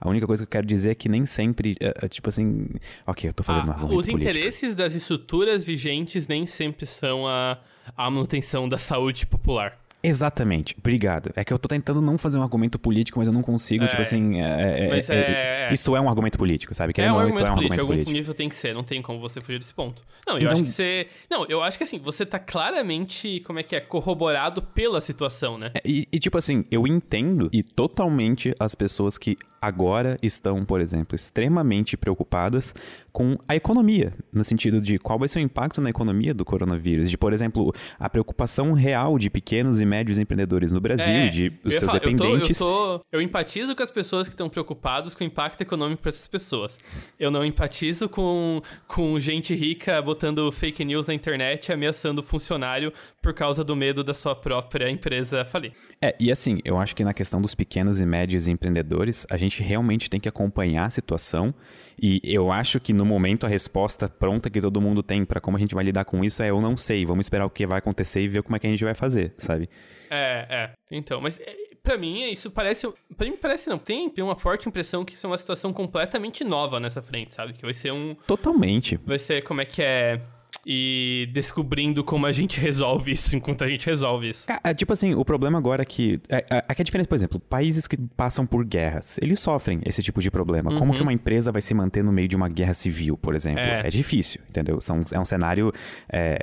[0.00, 2.66] A única coisa que eu quero dizer é que nem sempre, é, é, tipo assim,
[3.06, 4.30] ok, eu estou fazendo ah, um argumento os político.
[4.30, 7.60] Interesses das estruturas vigentes nem sempre são a,
[7.96, 9.83] a manutenção da saúde popular.
[10.04, 11.30] Exatamente, obrigado.
[11.34, 13.86] É que eu tô tentando não fazer um argumento político, mas eu não consigo, tipo
[13.86, 14.40] é, tipo assim.
[14.40, 16.92] É, é, é, é, isso é um argumento político, sabe?
[16.92, 18.10] Querendo é um não, isso é um político, argumento político.
[18.10, 20.02] Algum nível tem que ser, não tem como você fugir desse ponto.
[20.26, 20.52] Não, eu então...
[20.52, 21.08] acho que você.
[21.30, 25.56] Não, eu acho que assim, você tá claramente, como é que é, corroborado pela situação,
[25.56, 25.70] né?
[25.84, 31.16] E, e tipo assim, eu entendo e totalmente as pessoas que agora estão, por exemplo,
[31.16, 32.74] extremamente preocupadas
[33.10, 37.08] com a economia, no sentido de qual vai ser o impacto na economia do coronavírus,
[37.08, 41.52] de, por exemplo, a preocupação real de pequenos e médios empreendedores no Brasil, é, de
[41.62, 42.60] os seus falar, dependentes.
[42.60, 45.60] Eu, tô, eu, tô, eu empatizo com as pessoas que estão preocupadas com o impacto
[45.60, 46.78] econômico para essas pessoas.
[47.18, 52.92] Eu não empatizo com, com gente rica botando fake news na internet ameaçando o funcionário
[53.22, 55.72] por causa do medo da sua própria empresa falir.
[56.02, 59.62] É, e assim, eu acho que na questão dos pequenos e médios empreendedores, a gente
[59.62, 61.54] realmente tem que acompanhar a situação
[62.00, 65.56] e eu acho que no momento a resposta pronta que todo mundo tem para como
[65.56, 67.78] a gente vai lidar com isso é eu não sei, vamos esperar o que vai
[67.78, 69.68] acontecer e ver como é que a gente vai fazer, sabe?
[70.10, 70.70] É, é.
[70.90, 75.04] Então, mas é, para mim isso parece, para mim parece não, tem uma forte impressão
[75.04, 77.52] que isso é uma situação completamente nova nessa frente, sabe?
[77.52, 78.96] Que vai ser um Totalmente.
[79.04, 80.20] Vai ser como é que é
[80.66, 84.50] e descobrindo como a gente resolve isso enquanto a gente resolve isso.
[84.50, 86.20] É, é, tipo assim, o problema agora é que.
[86.28, 90.02] É, é, é, a diferença, por exemplo, países que passam por guerras, eles sofrem esse
[90.02, 90.70] tipo de problema.
[90.70, 90.78] Uhum.
[90.78, 93.60] Como que uma empresa vai se manter no meio de uma guerra civil, por exemplo?
[93.60, 94.80] É, é difícil, entendeu?
[94.80, 95.72] São, é um cenário.
[96.10, 96.38] É,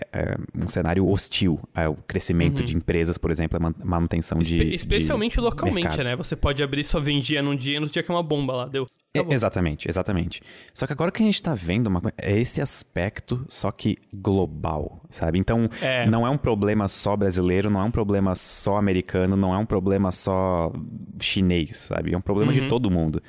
[0.55, 2.65] um cenário hostil ao crescimento uhum.
[2.65, 4.57] de empresas, por exemplo, a manutenção de.
[4.57, 6.05] Espe especialmente de localmente, mercados.
[6.05, 6.15] né?
[6.15, 8.85] Você pode abrir sua vendinha num dia no dia que é uma bomba lá, deu.
[9.13, 10.41] É, exatamente, exatamente.
[10.73, 15.01] Só que agora que a gente tá vendo uma, é esse aspecto, só que global,
[15.09, 15.39] sabe?
[15.39, 16.05] Então, é.
[16.05, 19.65] não é um problema só brasileiro, não é um problema só americano, não é um
[19.65, 20.71] problema só
[21.19, 22.13] chinês, sabe?
[22.13, 22.59] É um problema uhum.
[22.59, 23.21] de todo mundo.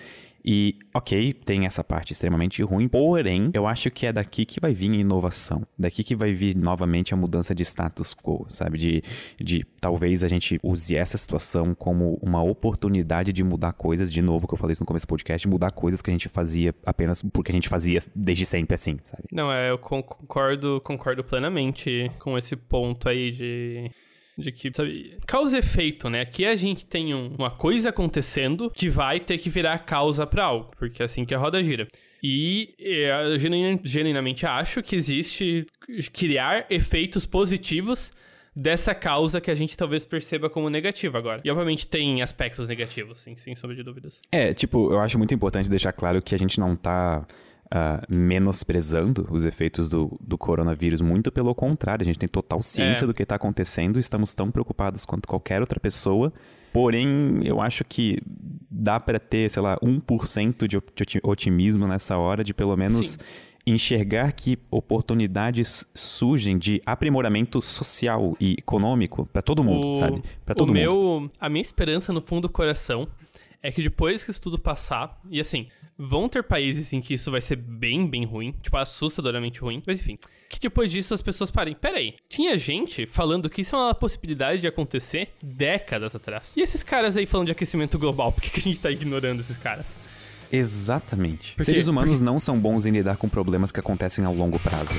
[0.45, 4.73] E, ok, tem essa parte extremamente ruim, porém, eu acho que é daqui que vai
[4.73, 5.63] vir a inovação.
[5.79, 8.79] Daqui que vai vir novamente a mudança de status quo, sabe?
[8.79, 9.03] De,
[9.41, 14.47] de talvez a gente use essa situação como uma oportunidade de mudar coisas, de novo,
[14.47, 17.23] que eu falei isso no começo do podcast, mudar coisas que a gente fazia apenas
[17.23, 19.25] porque a gente fazia desde sempre assim, sabe?
[19.33, 23.91] Não, é, eu concordo, concordo plenamente com esse ponto aí de
[24.37, 26.21] de que, sabe, causa e efeito, né?
[26.21, 30.45] Aqui a gente tem um, uma coisa acontecendo que vai ter que virar causa para
[30.45, 31.87] algo, porque é assim que a roda gira.
[32.23, 33.37] E eu
[33.85, 35.67] genuinamente acho que existe
[36.13, 38.13] criar efeitos positivos
[38.55, 41.41] dessa causa que a gente talvez perceba como negativa agora.
[41.45, 44.21] E obviamente tem aspectos negativos, sim, sem sombra de dúvidas.
[44.31, 47.27] É, tipo, eu acho muito importante deixar claro que a gente não tá
[47.73, 51.01] uh, menosprezando os efeitos do, do coronavírus.
[51.01, 53.07] Muito pelo contrário, a gente tem total ciência é.
[53.07, 56.33] do que está acontecendo, estamos tão preocupados quanto qualquer outra pessoa.
[56.73, 58.19] Porém, eu acho que
[58.71, 60.79] dá para ter, sei lá, 1% de
[61.23, 63.13] otimismo nessa hora, de pelo menos.
[63.13, 63.19] Sim
[63.65, 70.21] enxergar que oportunidades surgem de aprimoramento social e econômico para todo mundo, o, sabe?
[70.45, 70.81] Para todo o mundo.
[70.81, 73.07] Meu, a minha esperança no fundo do coração
[73.63, 77.31] é que depois que isso tudo passar, e assim, vão ter países em que isso
[77.31, 81.51] vai ser bem, bem ruim, tipo, assustadoramente ruim, mas enfim, que depois disso as pessoas
[81.51, 81.75] parem.
[81.75, 86.53] Peraí, tinha gente falando que isso é uma possibilidade de acontecer décadas atrás.
[86.57, 89.41] E esses caras aí falando de aquecimento global, por que, que a gente tá ignorando
[89.41, 89.97] esses caras?
[90.51, 91.57] Exatamente.
[91.61, 92.25] Seres humanos Porque...
[92.25, 94.95] não são bons em lidar com problemas que acontecem ao longo prazo.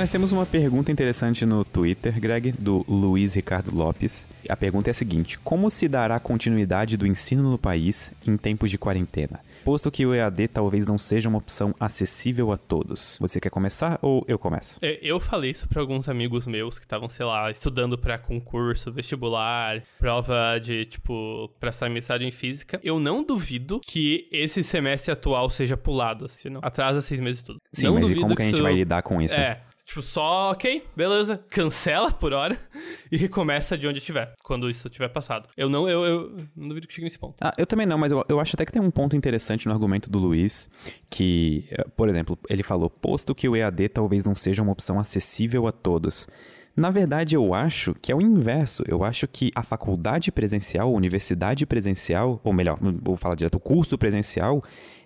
[0.00, 4.26] Nós temos uma pergunta interessante no Twitter, Greg, do Luiz Ricardo Lopes.
[4.48, 8.70] A pergunta é a seguinte: Como se dará continuidade do ensino no país em tempos
[8.70, 9.40] de quarentena?
[9.62, 13.18] Posto que o EAD talvez não seja uma opção acessível a todos.
[13.20, 14.78] Você quer começar ou eu começo?
[14.80, 18.90] É, eu falei isso para alguns amigos meus que estavam, sei lá, estudando para concurso,
[18.90, 22.80] vestibular, prova de, tipo, prestar mensagem em física.
[22.82, 26.60] Eu não duvido que esse semestre atual seja pulado, assim, não.
[26.64, 27.60] Atrasa seis meses tudo.
[27.70, 28.62] Sim, não mas e como que a gente isso...
[28.62, 29.38] vai lidar com isso?
[29.38, 32.56] É, Tipo, só, ok, beleza, cancela por hora
[33.10, 35.48] e recomeça de onde estiver, quando isso tiver passado.
[35.56, 37.34] Eu não, eu, eu não duvido que chegue nesse ponto.
[37.40, 39.72] Ah, eu também não, mas eu, eu acho até que tem um ponto interessante no
[39.72, 40.68] argumento do Luiz,
[41.10, 44.96] que, eh, por exemplo, ele falou, posto que o EAD talvez não seja uma opção
[44.96, 46.28] acessível a todos.
[46.76, 48.84] Na verdade, eu acho que é o inverso.
[48.86, 53.60] Eu acho que a faculdade presencial, a universidade presencial, ou melhor, vou falar direto, o
[53.60, 54.62] curso presencial,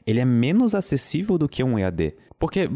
[0.07, 2.14] ele é menos acessível do que um EAD.
[2.38, 2.68] Porque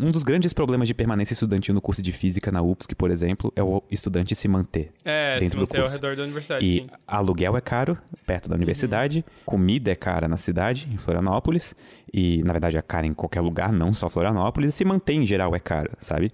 [0.00, 3.52] um dos grandes problemas de permanência estudantil no curso de física na UFSC, por exemplo,
[3.56, 5.92] é o estudante se manter é, dentro se manter do curso.
[5.92, 6.64] ao redor da universidade.
[6.64, 6.86] E sim.
[7.06, 9.42] aluguel é caro perto da universidade, uhum.
[9.44, 11.74] comida é cara na cidade, em Florianópolis,
[12.12, 15.26] e na verdade é cara em qualquer lugar, não só Florianópolis, e se manter em
[15.26, 16.30] geral é caro, sabe?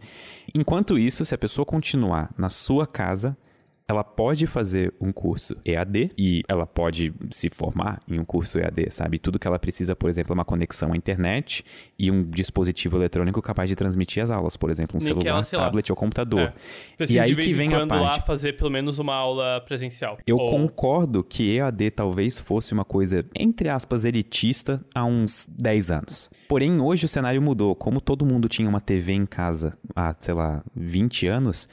[0.54, 3.36] Enquanto isso, se a pessoa continuar na sua casa,
[3.90, 8.86] ela pode fazer um curso EAD e ela pode se formar em um curso EAD,
[8.90, 9.18] sabe?
[9.18, 11.64] Tudo que ela precisa, por exemplo, é uma conexão à internet
[11.98, 15.44] e um dispositivo eletrônico capaz de transmitir as aulas, por exemplo, um Nem celular, ela,
[15.44, 15.92] tablet lá.
[15.92, 16.52] ou computador.
[17.00, 17.04] É.
[17.08, 18.18] E aí que vem a parte.
[18.18, 20.18] lá fazer pelo menos uma aula presencial.
[20.24, 20.48] Eu ou...
[20.50, 26.30] concordo que EAD talvez fosse uma coisa entre aspas elitista há uns 10 anos.
[26.48, 27.74] Porém, hoje o cenário mudou.
[27.74, 31.68] Como todo mundo tinha uma TV em casa há, sei lá, 20 anos,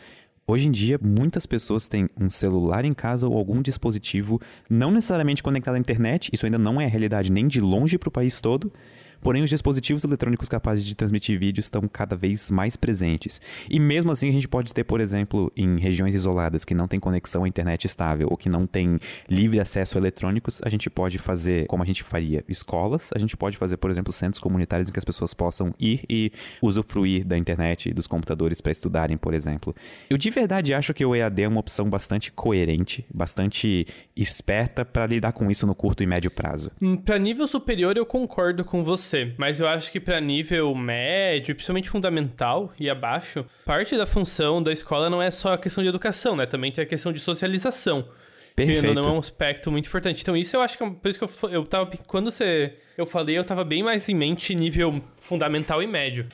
[0.50, 5.44] Hoje em dia, muitas pessoas têm um celular em casa ou algum dispositivo não necessariamente
[5.44, 8.40] conectado à internet, isso ainda não é a realidade nem de longe para o país
[8.40, 8.72] todo,
[9.22, 13.42] Porém, os dispositivos eletrônicos capazes de transmitir vídeo estão cada vez mais presentes.
[13.70, 17.00] E mesmo assim, a gente pode ter, por exemplo, em regiões isoladas que não tem
[17.00, 19.00] conexão à internet estável ou que não tem
[19.30, 23.12] livre acesso a eletrônicos, a gente pode fazer, como a gente faria, escolas.
[23.16, 26.32] A gente pode fazer, por exemplo, centros comunitários em que as pessoas possam ir e
[26.62, 29.74] usufruir da internet e dos computadores para estudarem, por exemplo.
[30.10, 35.06] Eu de verdade acho que o EAD é uma opção bastante coerente, bastante esperta para
[35.06, 36.72] lidar com isso no curto e médio prazo.
[36.82, 39.34] Hum, para nível superior, eu concordo com você você.
[39.38, 44.72] Mas eu acho que para nível médio, principalmente fundamental e abaixo, parte da função da
[44.72, 46.46] escola não é só a questão de educação, né?
[46.46, 48.08] Também tem a questão de socialização.
[48.56, 48.88] Perfeito.
[48.88, 50.22] Que não é um aspecto muito importante.
[50.22, 51.92] Então, isso eu acho que é por isso que eu, eu tava.
[52.08, 56.28] Quando você, eu falei, eu tava bem mais em mente nível fundamental e médio.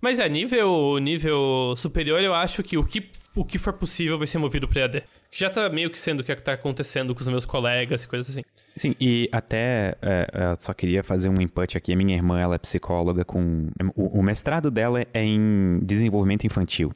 [0.00, 4.26] Mas é, nível, nível superior, eu acho que o que, o que for possível vai
[4.26, 7.28] ser movido para EAD já tá meio que sendo o que tá acontecendo com os
[7.28, 8.42] meus colegas e coisas assim.
[8.76, 11.92] Sim, e até é, eu só queria fazer um input aqui.
[11.92, 13.68] A minha irmã, ela é psicóloga com...
[13.96, 16.92] O, o mestrado dela é em desenvolvimento infantil.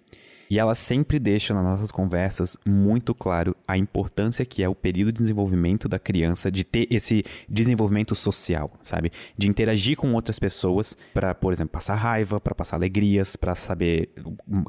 [0.51, 5.13] E ela sempre deixa nas nossas conversas muito claro a importância que é o período
[5.13, 9.11] de desenvolvimento da criança, de ter esse desenvolvimento social, sabe?
[9.37, 14.11] De interagir com outras pessoas para, por exemplo, passar raiva, para passar alegrias, para saber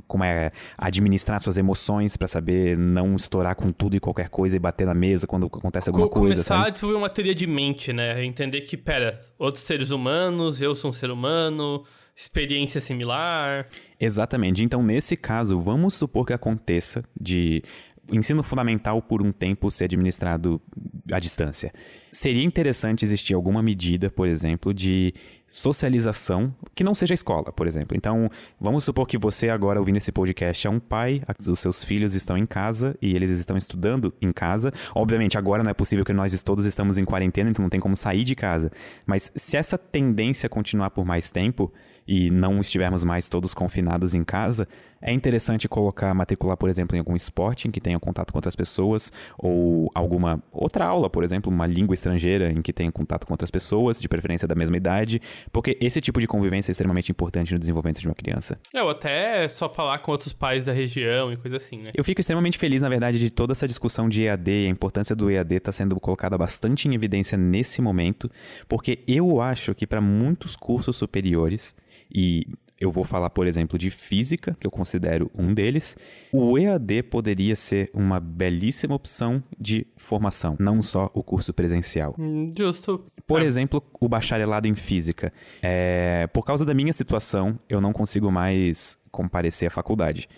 [0.07, 4.59] como é administrar suas emoções, para saber não estourar com tudo e qualquer coisa e
[4.59, 8.23] bater na mesa quando acontece alguma coisa, começar a desenvolver uma teoria de mente, né?
[8.23, 11.83] Entender que, pera, outros seres humanos, eu sou um ser humano,
[12.19, 13.67] experiência similar.
[13.97, 14.61] Exatamente.
[14.61, 17.63] Então, nesse caso, vamos supor que aconteça de
[18.11, 20.61] ensino fundamental por um tempo ser administrado
[21.11, 21.71] à distância.
[22.11, 25.13] Seria interessante existir alguma medida, por exemplo, de
[25.47, 27.95] socialização que não seja escola, por exemplo.
[27.95, 28.29] Então,
[28.59, 32.37] vamos supor que você agora ouvindo esse podcast é um pai, os seus filhos estão
[32.37, 34.73] em casa e eles estão estudando em casa.
[34.93, 37.95] Obviamente, agora não é possível que nós todos estamos em quarentena, então não tem como
[37.95, 38.71] sair de casa.
[39.05, 41.71] Mas se essa tendência continuar por mais tempo,
[42.09, 44.67] e não estivermos mais todos confinados em casa,
[44.99, 48.55] é interessante colocar, matricular, por exemplo, em algum esporte em que tenha contato com outras
[48.55, 53.33] pessoas, ou alguma outra aula, por exemplo, uma língua estrangeira em que tenha contato com
[53.33, 57.53] outras pessoas, de preferência da mesma idade, porque esse tipo de convivência é extremamente importante
[57.53, 58.59] no desenvolvimento de uma criança.
[58.73, 61.91] É, ou até só falar com outros pais da região e coisa assim, né?
[61.95, 65.15] Eu fico extremamente feliz, na verdade, de toda essa discussão de EAD e a importância
[65.15, 68.31] do EAD estar tá sendo colocada bastante em evidência nesse momento,
[68.67, 71.75] porque eu acho que para muitos cursos superiores,
[72.13, 72.45] e
[72.79, 75.97] eu vou falar, por exemplo, de física, que eu considero um deles.
[76.31, 82.15] O EAD poderia ser uma belíssima opção de formação, não só o curso presencial.
[82.17, 83.03] Hum, justo.
[83.27, 83.45] Por é.
[83.45, 85.33] exemplo, o bacharelado em física.
[85.61, 90.29] É, por causa da minha situação, eu não consigo mais comparecer à faculdade.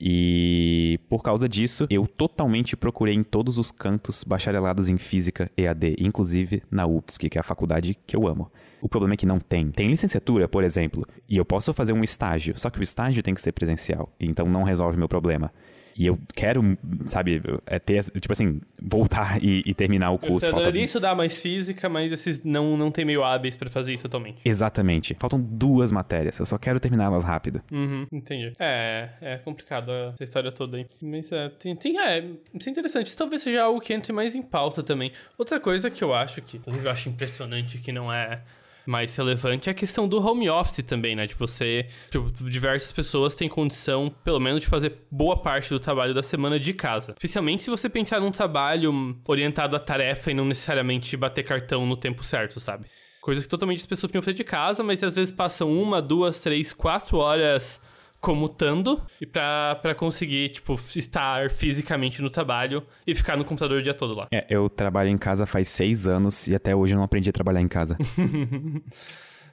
[0.00, 5.96] E por causa disso, eu totalmente procurei em todos os cantos bacharelados em física EAD,
[5.98, 8.50] inclusive na UFSC, que é a faculdade que eu amo.
[8.80, 9.70] O problema é que não tem.
[9.70, 13.34] Tem licenciatura, por exemplo, e eu posso fazer um estágio, só que o estágio tem
[13.34, 15.52] que ser presencial, então não resolve meu problema.
[15.98, 20.46] E eu quero, sabe, é ter, tipo assim, voltar e, e terminar o curso.
[20.46, 24.06] Eu adoraria estudar mais física, mas esses não, não tem meio hábeis para fazer isso
[24.06, 24.38] atualmente.
[24.44, 25.16] Exatamente.
[25.18, 27.60] Faltam duas matérias, eu só quero terminá-las rápido.
[27.72, 28.52] Uhum, entendi.
[28.60, 30.86] É, é complicado essa história toda aí.
[31.02, 33.08] Mas é, tem, tem, é, isso é interessante.
[33.08, 35.10] Isso talvez seja algo que entre mais em pauta também.
[35.36, 38.40] Outra coisa que eu acho que, eu acho impressionante que não é
[38.88, 41.26] mais relevante é a questão do home office também, né?
[41.26, 41.86] De você.
[42.10, 46.58] Tipo, diversas pessoas têm condição, pelo menos, de fazer boa parte do trabalho da semana
[46.58, 47.12] de casa.
[47.12, 51.98] Especialmente se você pensar num trabalho orientado à tarefa e não necessariamente bater cartão no
[51.98, 52.86] tempo certo, sabe?
[53.20, 56.40] Coisas que totalmente as pessoas podiam fazer de casa, mas às vezes passam uma, duas,
[56.40, 57.80] três, quatro horas
[58.20, 63.94] comutando e para conseguir, tipo, estar fisicamente no trabalho e ficar no computador o dia
[63.94, 64.28] todo lá.
[64.32, 67.32] É, eu trabalho em casa faz seis anos e até hoje eu não aprendi a
[67.32, 67.96] trabalhar em casa.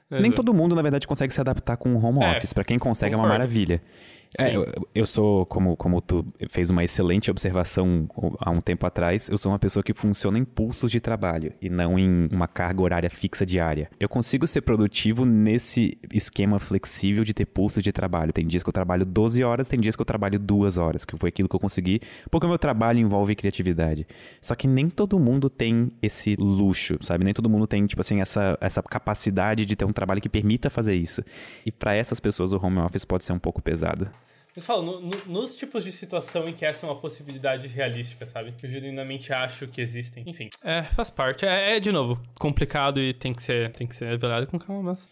[0.08, 2.52] Nem todo mundo, na verdade, consegue se adaptar com o home é, office.
[2.52, 3.28] Para quem consegue, concordo.
[3.28, 3.82] é uma maravilha.
[4.38, 8.08] É, eu, eu, sou, como, como tu fez uma excelente observação
[8.38, 11.70] há um tempo atrás, eu sou uma pessoa que funciona em pulsos de trabalho e
[11.70, 13.90] não em uma carga horária fixa diária.
[13.98, 18.32] Eu consigo ser produtivo nesse esquema flexível de ter pulsos de trabalho.
[18.32, 21.16] Tem dias que eu trabalho 12 horas, tem dias que eu trabalho 2 horas, que
[21.16, 24.06] foi aquilo que eu consegui, porque o meu trabalho envolve criatividade.
[24.40, 27.24] Só que nem todo mundo tem esse luxo, sabe?
[27.24, 30.68] Nem todo mundo tem, tipo assim, essa, essa capacidade de ter um trabalho que permita
[30.68, 31.22] fazer isso.
[31.64, 34.10] E para essas pessoas o home office pode ser um pouco pesado.
[34.56, 38.24] Mas falo, no, no, nos tipos de situação em que essa é uma possibilidade realística,
[38.24, 38.52] sabe?
[38.52, 40.24] Que eu genuinamente acho que existem.
[40.26, 41.44] Enfim, é, faz parte.
[41.44, 44.82] É, é, de novo, complicado e tem que ser, tem que ser revelado com calma,
[44.82, 45.06] mas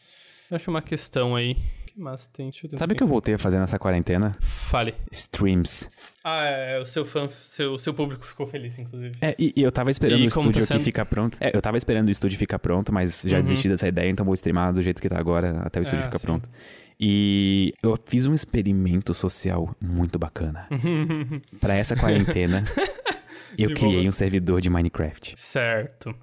[0.50, 1.56] eu acho uma questão aí.
[1.86, 2.50] Que mais tem?
[2.74, 4.34] Sabe o que eu voltei a fazer nessa quarentena?
[4.40, 4.94] Fale.
[5.12, 5.90] Streams.
[6.24, 9.18] Ah, é, o seu fã, seu, seu público ficou feliz, inclusive.
[9.20, 10.76] É, e, e eu tava esperando e o estúdio tá sendo...
[10.76, 11.36] aqui ficar pronto.
[11.38, 13.42] É, eu tava esperando o estúdio ficar pronto, mas já uhum.
[13.42, 16.06] desisti dessa ideia, então vou streamar do jeito que tá agora, até o estúdio é,
[16.06, 16.24] ficar sim.
[16.24, 16.48] pronto.
[16.98, 20.68] E eu fiz um experimento social muito bacana.
[21.60, 22.64] para essa quarentena,
[23.58, 25.34] eu criei um servidor de Minecraft.
[25.36, 26.14] Certo.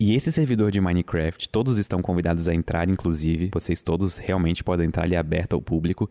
[0.00, 3.50] E esse servidor de Minecraft, todos estão convidados a entrar, inclusive.
[3.52, 6.10] Vocês todos realmente podem entrar, ele é aberto ao público.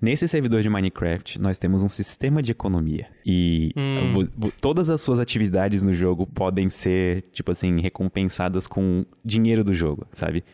[0.00, 3.06] Nesse servidor de Minecraft, nós temos um sistema de economia.
[3.24, 4.50] E hum.
[4.60, 10.06] todas as suas atividades no jogo podem ser, tipo assim, recompensadas com dinheiro do jogo,
[10.12, 10.44] sabe?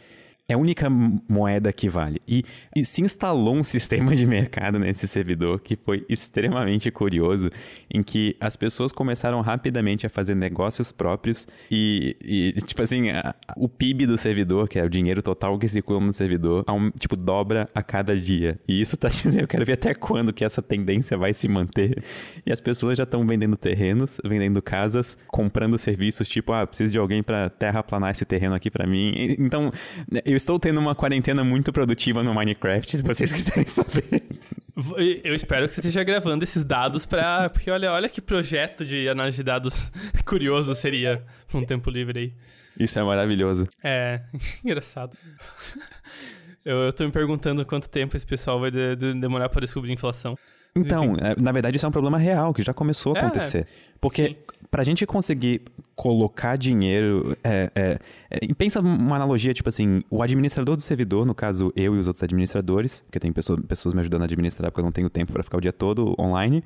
[0.51, 2.23] É a única moeda que vale.
[2.27, 2.43] E,
[2.75, 7.51] e, se instalou um sistema de mercado nesse servidor que foi extremamente curioso,
[7.93, 13.35] em que as pessoas começaram rapidamente a fazer negócios próprios e, e tipo assim, a,
[13.59, 17.15] o PIB do servidor, que é o dinheiro total que circula no servidor, um, tipo,
[17.15, 18.59] dobra a cada dia.
[18.67, 22.03] E isso tá dizendo, eu quero ver até quando que essa tendência vai se manter.
[22.47, 26.99] E as pessoas já estão vendendo terrenos, vendendo casas, comprando serviços, tipo, ah, preciso de
[26.99, 29.13] alguém para terraplanar esse terreno aqui para mim.
[29.39, 29.71] Então,
[30.25, 34.23] eu estou tendo uma quarentena muito produtiva no Minecraft, se vocês quiserem saber.
[35.23, 39.09] Eu espero que você esteja gravando esses dados para Porque olha, olha que projeto de
[39.09, 39.93] análise de dados
[40.25, 41.23] curioso seria
[41.53, 42.33] um tempo livre aí.
[42.79, 43.67] Isso é maravilhoso.
[43.83, 44.23] É,
[44.65, 45.19] engraçado.
[46.65, 49.93] Eu, eu tô me perguntando quanto tempo esse pessoal vai de, de demorar para descobrir
[49.93, 50.39] inflação.
[50.77, 53.67] Então, é, na verdade, isso é um problema real que já começou a é, acontecer.
[54.01, 54.37] Porque
[54.71, 55.63] para a gente conseguir
[55.95, 57.37] colocar dinheiro.
[57.43, 57.99] É, é,
[58.31, 62.07] é, pensa uma analogia, tipo assim, o administrador do servidor, no caso eu e os
[62.07, 65.33] outros administradores, porque tem pessoas, pessoas me ajudando a administrar porque eu não tenho tempo
[65.33, 66.63] para ficar o dia todo online,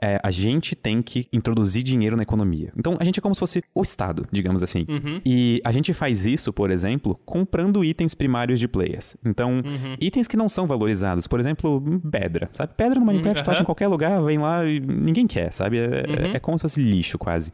[0.00, 2.72] é, a gente tem que introduzir dinheiro na economia.
[2.76, 4.86] Então a gente é como se fosse o Estado, digamos assim.
[4.88, 5.20] Uhum.
[5.24, 9.16] E a gente faz isso, por exemplo, comprando itens primários de players.
[9.24, 9.96] Então, Uhum.
[10.00, 12.72] itens que não são valorizados, por exemplo, pedra, sabe?
[12.76, 15.78] Pedra no Minecraft tu acha em qualquer lugar, vem lá e ninguém quer, sabe?
[15.78, 15.86] É,
[16.28, 16.34] Uhum.
[16.34, 17.45] é como se fosse lixo quase.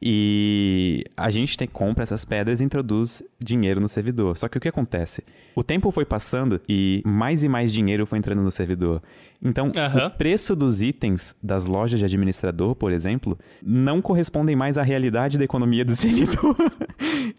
[0.00, 4.38] E a gente tem, compra essas pedras e introduz dinheiro no servidor.
[4.38, 5.24] Só que o que acontece?
[5.56, 9.02] O tempo foi passando e mais e mais dinheiro foi entrando no servidor.
[9.42, 10.06] Então, Aham.
[10.06, 15.36] o preço dos itens das lojas de administrador, por exemplo, não correspondem mais à realidade
[15.36, 16.56] da economia do servidor.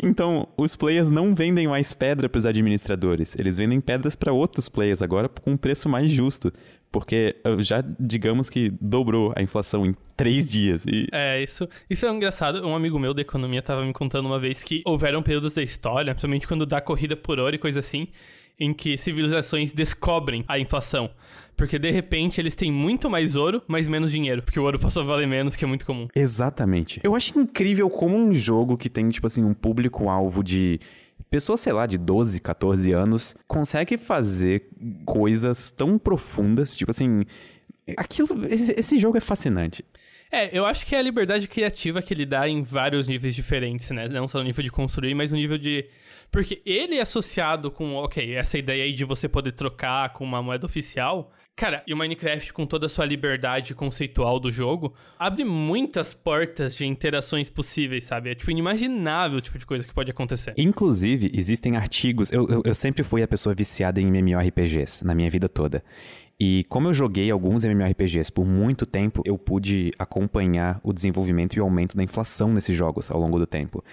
[0.02, 3.38] então, os players não vendem mais pedra para os administradores.
[3.40, 6.52] Eles vendem pedras para outros players agora com um preço mais justo.
[6.92, 10.86] Porque uh, já, digamos que dobrou a inflação em três dias.
[10.86, 12.66] E É, isso, isso é engraçado.
[12.66, 16.14] Um amigo meu da economia tava me contando uma vez que houveram períodos da história,
[16.14, 18.08] principalmente quando dá corrida por ouro e coisa assim,
[18.60, 21.10] em que civilizações descobrem a inflação.
[21.56, 24.42] Porque de repente eles têm muito mais ouro, mas menos dinheiro.
[24.42, 26.08] Porque o ouro passou a valer menos, que é muito comum.
[26.16, 27.00] Exatamente.
[27.04, 30.80] Eu acho incrível como um jogo que tem, tipo assim, um público-alvo de
[31.30, 34.68] pessoas, sei lá, de 12, 14 anos, consegue fazer
[35.06, 37.22] coisas tão profundas, tipo assim.
[37.98, 38.46] Aquilo.
[38.46, 39.84] Esse, esse jogo é fascinante.
[40.32, 43.90] É, eu acho que é a liberdade criativa que ele dá em vários níveis diferentes,
[43.90, 44.08] né?
[44.08, 45.88] Não só no nível de construir, mas no nível de.
[46.32, 50.44] Porque ele é associado com, ok, essa ideia aí de você poder trocar com uma
[50.44, 51.34] moeda oficial.
[51.60, 56.74] Cara, e o Minecraft, com toda a sua liberdade conceitual do jogo, abre muitas portas
[56.74, 58.30] de interações possíveis, sabe?
[58.30, 60.54] É, tipo, inimaginável o tipo de coisa que pode acontecer.
[60.56, 62.32] Inclusive, existem artigos.
[62.32, 65.84] Eu, eu, eu sempre fui a pessoa viciada em MMORPGs na minha vida toda.
[66.42, 71.60] E como eu joguei alguns MMORPGs por muito tempo, eu pude acompanhar o desenvolvimento e
[71.60, 73.84] o aumento da inflação nesses jogos ao longo do tempo.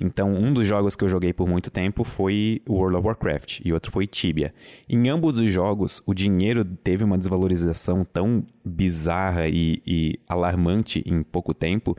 [0.00, 3.72] Então, um dos jogos que eu joguei por muito tempo foi World of Warcraft e
[3.72, 4.54] outro foi Tibia.
[4.88, 11.22] Em ambos os jogos, o dinheiro teve uma desvalorização tão bizarra e, e alarmante em
[11.22, 11.96] pouco tempo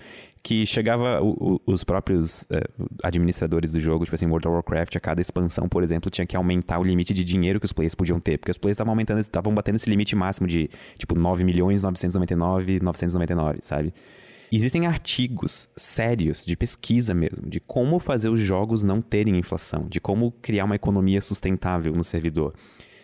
[0.48, 2.64] que chegava o- o- os próprios eh,
[3.04, 6.38] administradores do jogo, tipo assim, World of Warcraft, a cada expansão, por exemplo, tinha que
[6.38, 9.20] aumentar o limite de dinheiro que os players podiam ter, porque os players estavam aumentando,
[9.20, 13.94] estavam batendo esse limite máximo de, tipo, 9 milhões 999 999, sabe?
[14.50, 20.00] Existem artigos sérios de pesquisa mesmo, de como fazer os jogos não terem inflação, de
[20.00, 22.54] como criar uma economia sustentável no servidor.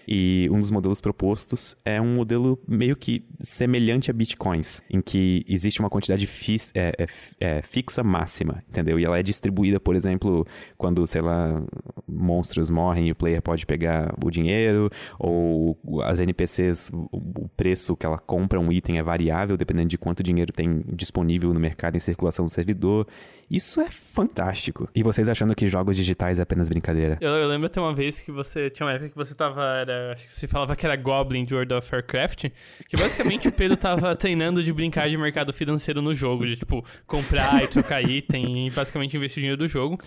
[0.07, 5.45] E um dos modelos propostos é um modelo meio que semelhante a bitcoins, em que
[5.47, 6.27] existe uma quantidade
[6.75, 7.05] é, é,
[7.39, 8.99] é, fixa máxima, entendeu?
[8.99, 10.45] E ela é distribuída, por exemplo,
[10.77, 11.61] quando, sei lá,
[12.07, 14.89] monstros morrem e o player pode pegar o dinheiro,
[15.19, 19.97] ou as NPCs, o o preço que ela compra um item é variável, dependendo de
[19.97, 23.07] quanto dinheiro tem disponível no mercado em circulação do servidor.
[23.49, 24.89] Isso é fantástico.
[24.95, 27.17] E vocês achando que jogos digitais é apenas brincadeira?
[27.21, 28.69] Eu, eu lembro até uma vez que você.
[28.69, 29.61] Tinha uma época que você tava.
[29.93, 32.45] Era, acho que você falava que era Goblin de World of Warcraft.
[32.87, 36.45] Que basicamente o Pedro tava treinando de brincar de mercado financeiro no jogo.
[36.45, 39.97] De tipo, comprar e trocar item e basicamente investir o dinheiro do jogo.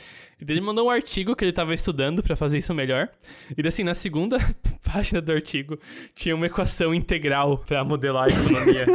[0.41, 3.09] E daí ele mandou um artigo que ele tava estudando pra fazer isso melhor.
[3.57, 4.39] E assim, na segunda
[4.85, 5.79] página do artigo
[6.15, 8.87] tinha uma equação integral pra modelar a economia.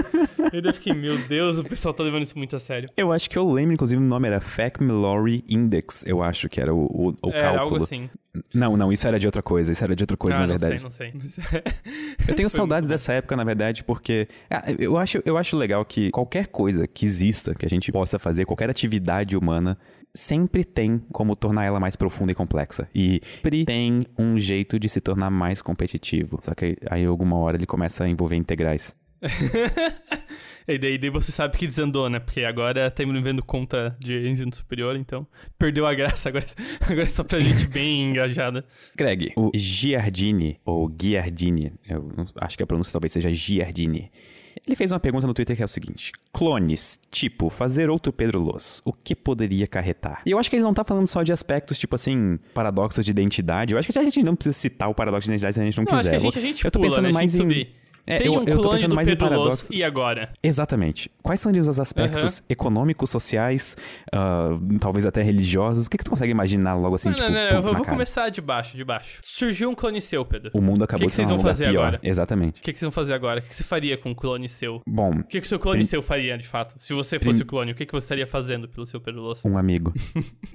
[0.54, 2.90] e daí eu fiquei, meu Deus, o pessoal tá levando isso muito a sério.
[2.96, 6.74] Eu acho que eu lembro, inclusive, o nome era FACMLORY Index, eu acho que era
[6.74, 7.60] o, o, o é cálculo.
[7.62, 8.10] algo assim.
[8.54, 10.58] Não, não, isso era de outra coisa, isso era de outra coisa, ah, na não
[10.58, 10.94] verdade.
[10.94, 11.44] sei, não sei.
[12.28, 16.12] Eu tenho saudades dessa época, na verdade, porque ah, eu, acho, eu acho legal que
[16.12, 19.78] qualquer coisa que exista, que a gente possa fazer, qualquer atividade humana,
[20.14, 22.88] sempre tem como tornar ela mais profunda e complexa.
[22.94, 26.40] E sempre tem um jeito de se tornar mais competitivo.
[26.42, 28.96] Só que aí, alguma hora, ele começa a envolver integrais.
[30.68, 32.20] E daí, daí você sabe que desandou, né?
[32.20, 36.30] Porque agora tá vendo conta de ensino superior, então perdeu a graça.
[36.30, 36.46] Agora,
[36.82, 38.64] agora é só pra gente bem engajada.
[38.96, 42.10] Greg, o Giardini, ou Giardini, eu
[42.40, 44.12] acho que a pronúncia talvez seja Giardini.
[44.68, 48.40] Ele fez uma pergunta no Twitter que é o seguinte: Clones, tipo, fazer outro Pedro
[48.40, 50.22] Loss, o que poderia acarretar?
[50.26, 53.12] E eu acho que ele não tá falando só de aspectos, tipo assim, paradoxos de
[53.12, 53.74] identidade.
[53.74, 55.78] Eu acho que a gente não precisa citar o paradoxo de identidade se a gente
[55.78, 56.12] não, Não, acho quiser.
[56.12, 57.12] que a gente, a gente eu tô pula, pensando né?
[57.12, 57.38] mais em.
[57.38, 57.81] subir.
[58.12, 59.70] É, Tem eu, um eu tô pensando do mais em Pedro paradoxos.
[59.72, 60.34] e agora?
[60.44, 61.10] Exatamente.
[61.24, 63.78] Quais são os aspectos econômicos, sociais,
[64.14, 64.50] ah,
[64.80, 65.88] talvez até religiosos?
[65.88, 67.86] O que, que tu consegue imaginar logo assim, não, tipo, não, não, eu vou, vou
[67.86, 69.20] começar de baixo, de baixo.
[69.22, 70.52] Surgiu um clone seu, Pedro.
[70.54, 71.82] O mundo acabou que de ser vocês um vão lugar fazer pior.
[71.88, 72.00] agora?
[72.04, 72.60] Exatamente.
[72.60, 73.40] O que, que vocês vão fazer agora?
[73.40, 74.82] O que você faria com um clone seu?
[74.86, 76.76] Bom, O que, que o seu clone Prim- seu faria, de fato?
[76.80, 79.42] Se você fosse o clone, o que, que você estaria fazendo pelo seu Pedro Loss?
[79.46, 79.94] um amigo.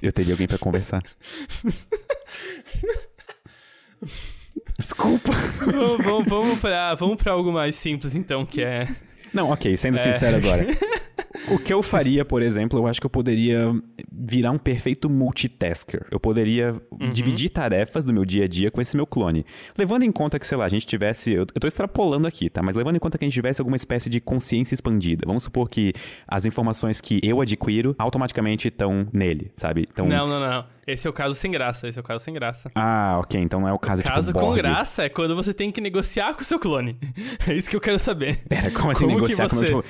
[0.02, 1.00] Eu teria alguém pra conversar.
[4.78, 5.32] Desculpa.
[5.32, 8.88] vamos, vamos, vamos, pra, vamos pra algo mais simples, então, que é...
[9.32, 10.66] Não, ok, sendo sincero agora.
[11.48, 13.72] O que eu faria, por exemplo, eu acho que eu poderia
[14.10, 16.04] virar um perfeito multitasker.
[16.10, 17.08] Eu poderia Uhum.
[17.10, 19.44] dividir tarefas do meu dia a dia com esse meu clone.
[19.78, 21.32] Levando em conta que, sei lá, a gente tivesse.
[21.32, 22.62] Eu, eu tô extrapolando aqui, tá?
[22.62, 25.24] Mas levando em conta que a gente tivesse alguma espécie de consciência expandida.
[25.24, 25.92] Vamos supor que
[26.26, 29.84] as informações que eu adquiro automaticamente estão nele, sabe?
[29.88, 30.06] Então.
[30.06, 30.64] Não, não, não.
[30.87, 31.89] Esse é o caso sem graça.
[31.89, 32.70] Esse é o caso sem graça.
[32.74, 33.41] Ah, ok.
[33.41, 34.59] Então não é o caso, Caso tipo com Borg.
[34.59, 36.97] graça é quando você tem que negociar com o seu clone.
[37.49, 38.45] É isso que eu quero saber.
[38.49, 39.84] Pera, como assim Como negociar com você- tipo,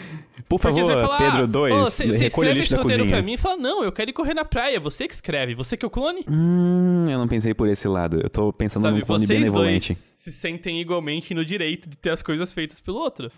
[0.49, 3.09] Por favor, você falar, Pedro "Ah, 2, ô, você- você recolhe o lixo da cozinha.
[3.09, 5.77] pra mim e fala, não, eu quero ir correr na praia, você que escreve, você
[5.77, 6.25] que é o clone.
[6.29, 8.21] Hum, eu não pensei por esse lado.
[8.23, 9.93] Eu tô pensando Sabe, num clone vocês benevolente.
[9.93, 13.31] dois se sentem igualmente no direito de ter as coisas feitas pelo outro.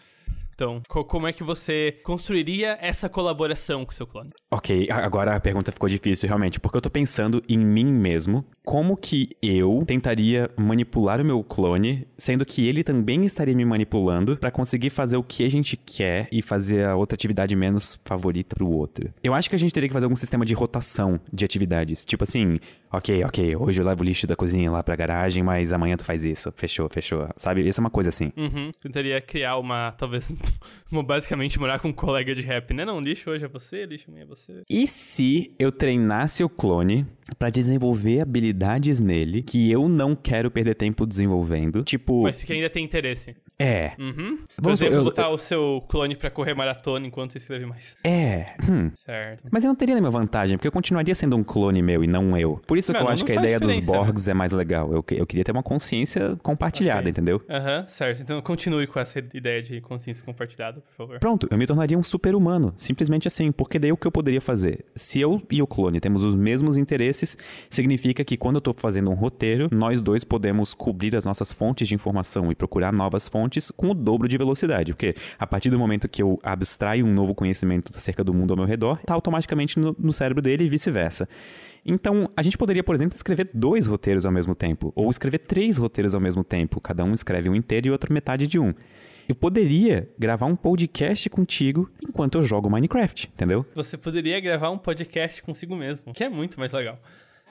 [0.59, 4.31] Então, co- como é que você construiria essa colaboração com o seu clone?
[4.51, 8.45] Ok, agora a pergunta ficou difícil, realmente, porque eu tô pensando em mim mesmo.
[8.65, 14.37] Como que eu tentaria manipular o meu clone, sendo que ele também estaria me manipulando
[14.37, 18.57] pra conseguir fazer o que a gente quer e fazer a outra atividade menos favorita
[18.57, 19.15] pro outro?
[19.23, 22.05] Eu acho que a gente teria que fazer algum sistema de rotação de atividades.
[22.05, 22.59] Tipo assim,
[22.93, 26.05] ok, ok, hoje eu levo o lixo da cozinha lá pra garagem, mas amanhã tu
[26.05, 26.53] faz isso.
[26.57, 27.29] Fechou, fechou.
[27.37, 27.65] Sabe?
[27.67, 28.33] Isso é uma coisa assim.
[28.37, 28.73] Uhum.
[28.83, 30.33] Tentaria criar uma, talvez,
[31.07, 32.85] basicamente morar com um colega de rap, né?
[32.85, 34.63] Não, lixo hoje é você, lixo amanhã é você.
[34.71, 37.07] E se eu treinasse o clone
[37.39, 41.83] pra desenvolver habilidades nele que eu não quero perder tempo desenvolvendo?
[41.85, 43.37] Tipo, Mas que ainda tem interesse.
[43.59, 43.93] é.
[43.99, 44.39] Uhum.
[44.57, 47.97] Por Vamos- exemplo, eu- botar o seu clone pra correr maratona enquanto você escreve mais.
[48.03, 48.47] É.
[48.69, 48.91] Hum.
[48.95, 49.45] Certo.
[49.51, 52.37] Mas eu não teria nenhuma vantagem, porque eu continuaria sendo um clone meu e não
[52.37, 52.61] eu.
[52.67, 53.85] Por isso que eu acho que a ideia dos né?
[53.85, 54.91] Borgs é mais legal.
[54.93, 57.11] Eu, eu queria ter uma consciência compartilhada, Ok.
[57.11, 57.43] entendeu?
[57.49, 58.23] Aham, certo.
[58.23, 61.19] Então continue com essa ideia de consciência compartilhada, por favor.
[61.19, 62.73] Pronto, eu me tornaria um super-humano.
[62.77, 63.51] Simplesmente assim.
[63.53, 64.85] Porque daí o que eu poderia fazer?
[64.95, 67.37] Se eu e o clone temos os mesmos interesses,
[67.69, 71.89] significa que quando eu tô fazendo um roteiro, nós dois podemos cobrir as nossas fontes
[71.89, 74.93] de informação e procurar novas fontes com o dobro de velocidade.
[74.93, 78.57] Porque a partir do momento que eu abstraio um novo conhecimento acerca do mundo ao
[78.57, 81.29] meu redor, tá automaticamente no, no cérebro dele e vice-versa.
[81.85, 85.79] Então, a gente poderia, por exemplo, escrever dois roteiros ao mesmo tempo, ou escrever três
[85.79, 86.81] roteiros ao mesmo tempo.
[86.81, 88.75] Cada um escreve um inteiro e outro metade de um.
[89.29, 93.67] Eu poderia gravar um podcast contigo enquanto eu jogo Minecraft, entendeu?
[93.75, 96.99] Você poderia gravar um podcast consigo mesmo, que é muito mais legal.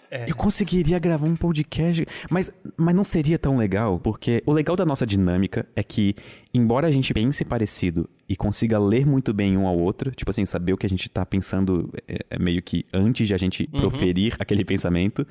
[0.10, 0.28] É.
[0.28, 4.86] Eu conseguiria gravar um podcast, mas, mas não seria tão legal, porque o legal da
[4.86, 6.16] nossa dinâmica é que,
[6.52, 10.46] embora a gente pense parecido e consiga ler muito bem um ao outro, tipo assim,
[10.46, 13.68] saber o que a gente tá pensando é, é meio que antes de a gente
[13.68, 15.28] proferir aquele pensamento,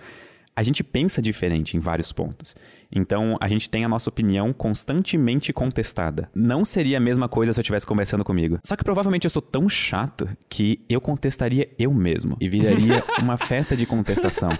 [0.56, 2.56] a gente pensa diferente em vários pontos.
[2.90, 6.30] Então, a gente tem a nossa opinião constantemente contestada.
[6.34, 8.58] Não seria a mesma coisa se eu estivesse conversando comigo.
[8.64, 13.36] Só que provavelmente eu sou tão chato que eu contestaria eu mesmo e viraria uma
[13.36, 14.50] festa de contestação.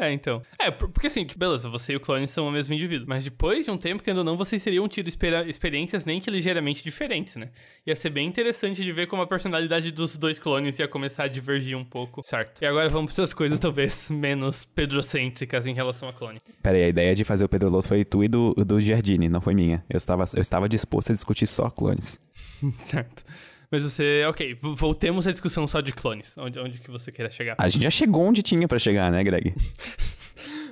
[0.00, 0.42] É, então.
[0.58, 3.06] É, por- porque assim, beleza, você e o clone são o mesmo indivíduo.
[3.06, 5.08] Mas depois de um tempo, tendo ou não, vocês seriam tido
[5.46, 7.50] experiências nem que ligeiramente diferentes, né?
[7.86, 11.28] Ia ser bem interessante de ver como a personalidade dos dois clones ia começar a
[11.28, 12.62] divergir um pouco, certo?
[12.62, 16.38] E agora vamos para as coisas talvez menos pedrocêntricas em relação a clone.
[16.62, 19.28] Pera aí, a ideia de fazer o Pedro Losso foi tu e do, do Giardini,
[19.28, 19.84] não foi minha.
[19.90, 22.18] Eu estava, eu estava disposto a discutir só clones.
[22.78, 23.22] certo.
[23.70, 26.36] Mas você, ok, voltemos à discussão só de clones.
[26.36, 27.54] Onde, onde que você queira chegar?
[27.58, 29.54] A gente já chegou onde tinha pra chegar, né, Greg?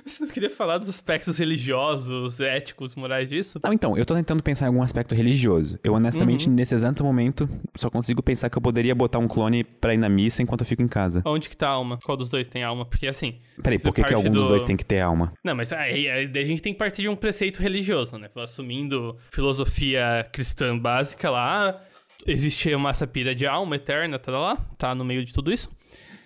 [0.05, 3.59] Você não queria falar dos aspectos religiosos, éticos, morais disso?
[3.63, 5.77] Não, então, eu tô tentando pensar em algum aspecto religioso.
[5.83, 9.93] Eu, honestamente, nesse exato momento, só consigo pensar que eu poderia botar um clone pra
[9.93, 11.21] ir na missa enquanto eu fico em casa.
[11.25, 11.99] Onde que tá a alma?
[12.03, 12.85] Qual dos dois tem alma?
[12.85, 13.35] Porque assim.
[13.61, 15.31] Peraí, isso por que, que algum dos do- dois tem que ter alma?
[15.43, 18.29] Não, mas aí, aí a gente tem que partir de um preceito religioso, né?
[18.37, 21.79] Assumindo filosofia cristã básica lá,
[22.25, 25.69] existe uma essa pira de alma eterna, tá lá, tá no meio de tudo isso.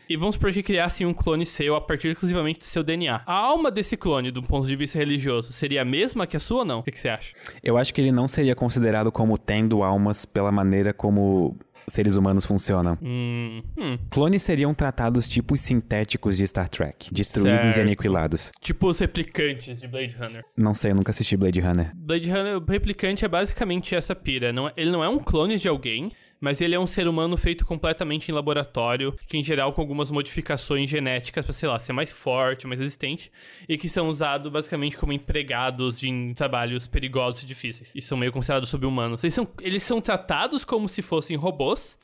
[0.10, 3.22] E vamos supor que criasse um clone seu a partir exclusivamente do seu DNA.
[3.26, 6.60] A alma desse clone, do ponto de vista religioso, seria a mesma que a sua
[6.60, 6.80] ou não?
[6.80, 7.34] O que, que você acha?
[7.64, 12.46] Eu acho que ele não seria considerado como tendo almas pela maneira como seres humanos
[12.46, 12.98] funcionam.
[13.02, 13.98] Hum, hum.
[14.10, 17.78] Clones seriam tratados tipos sintéticos de Star Trek, destruídos Certo.
[17.78, 18.52] e aniquilados.
[18.62, 20.44] Tipo os replicantes de Blade Runner.
[20.58, 21.92] Não sei, eu nunca assisti Blade Runner.
[21.96, 24.52] Blade Runner, o replicante é basicamente essa pira.
[24.54, 26.12] Não é- ele não é um clone de alguém,
[26.44, 30.12] mas ele é um ser humano feito completamente em laboratório, que em geral com algumas
[30.12, 33.32] modificações genéticas pra, sei lá, ser mais forte, mais resistente,
[33.68, 37.94] e que são usados basicamente como empregados em trabalhos perigosos e difíceis.
[37.96, 39.24] E são meio considerados sub-humanos.
[39.24, 41.98] Eles são, eles são tratados como se fossem robôs,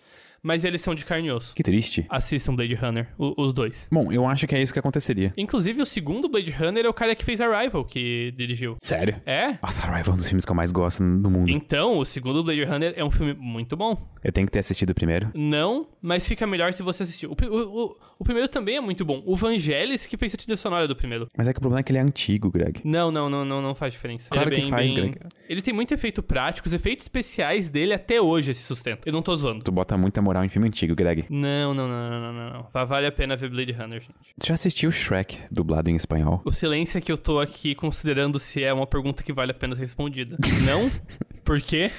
[0.44, 1.54] mas eles são de carne e osso.
[1.56, 2.06] Que triste.
[2.10, 3.88] Assistam Blade Runner, o- os dois.
[3.92, 5.34] Bom, eu acho que é isso que aconteceria.
[5.38, 8.78] Inclusive, o segundo Blade Runner é o cara que fez Arrival, que dirigiu.
[8.82, 9.16] Sério?
[9.26, 9.58] É?
[9.62, 11.50] Nossa, Arrival é um dos filmes que eu mais gosto no mundo.
[11.50, 14.10] Então, o segundo Blade Runner é um filme muito bom.
[14.24, 15.32] Eu tenho que ter assistido o primeiro.
[15.34, 17.26] Não, mas fica melhor se você assistir.
[17.28, 19.24] O, o, o, primeiro também é muito bom.
[19.26, 21.28] O Vangelis que fez a trilha sonora do primeiro.
[21.38, 22.82] Mas é que o problema é que ele é antigo, Greg.
[22.84, 24.28] Não, não, não, não, não faz diferença.
[24.30, 25.20] Claro Ele é que bem- faz, bem- Greg.
[25.48, 29.04] Ele tem muito efeito prático, os efeitos especiais dele até hoje se sustentam.
[29.06, 29.64] Eu não tô zoando.
[29.64, 31.26] Tu bota muita moral em filme antigo, Greg.
[31.30, 32.86] Não, não, não, não, não, não, não.
[32.86, 34.36] Vale a pena ver Blade Runner, gente.
[34.40, 36.42] Tu já assistiu Shrek, dublado em espanhol?
[36.46, 39.56] O silêncio é que eu tô aqui considerando se é uma pergunta que vale a
[39.56, 40.38] pena ser respondida.
[40.66, 40.90] não?
[41.44, 41.92] Por quê?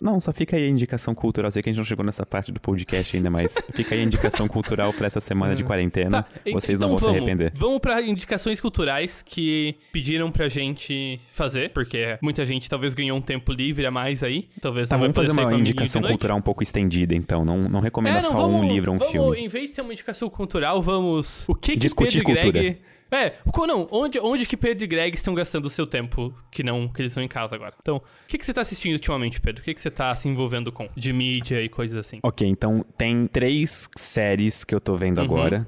[0.00, 1.50] Não, só fica aí a indicação cultural.
[1.50, 4.04] Sei que a gente não chegou nessa parte do podcast ainda, mas fica aí a
[4.04, 6.22] indicação cultural pra essa semana de quarentena.
[6.22, 7.52] Tá, Vocês então não vão vamos, se arrepender.
[7.54, 13.22] Vamos pra indicações culturais que pediram pra gente fazer, porque muita gente talvez ganhou um
[13.22, 14.48] tempo livre a mais aí.
[14.60, 17.44] Talvez Tá, não vamos fazer uma indicação cultural um pouco estendida, então.
[17.44, 19.38] Não, não recomenda É, não, só vamos, um livro ou um vamos, filme.
[19.38, 21.48] Em vez de ser uma indicação cultural, vamos.
[21.48, 22.78] O que que Discutir Pedro e Greg.
[23.10, 26.62] É, o- não, onde, onde que Pedro e Greg estão gastando o seu tempo que
[26.62, 27.74] não que eles estão em casa agora?
[27.80, 29.60] Então, o que, que você tá assistindo ultimamente, Pedro?
[29.62, 30.88] O que, que você tá se envolvendo com?
[30.96, 32.18] De mídia e coisas assim.
[32.22, 35.24] Ok, então tem três séries que eu tô vendo Uhum.
[35.24, 35.66] agora.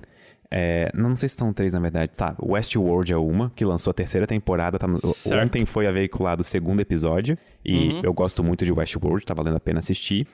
[0.51, 2.13] É, não sei se são três, na verdade.
[2.17, 4.79] Tá, Westworld é uma, que lançou a terceira temporada.
[4.79, 4.99] Tá no-
[5.43, 7.37] ontem foi veiculado o segundo episódio.
[7.65, 8.01] E Uhum.
[8.03, 10.27] eu gosto muito de Westworld, tá valendo a pena assistir.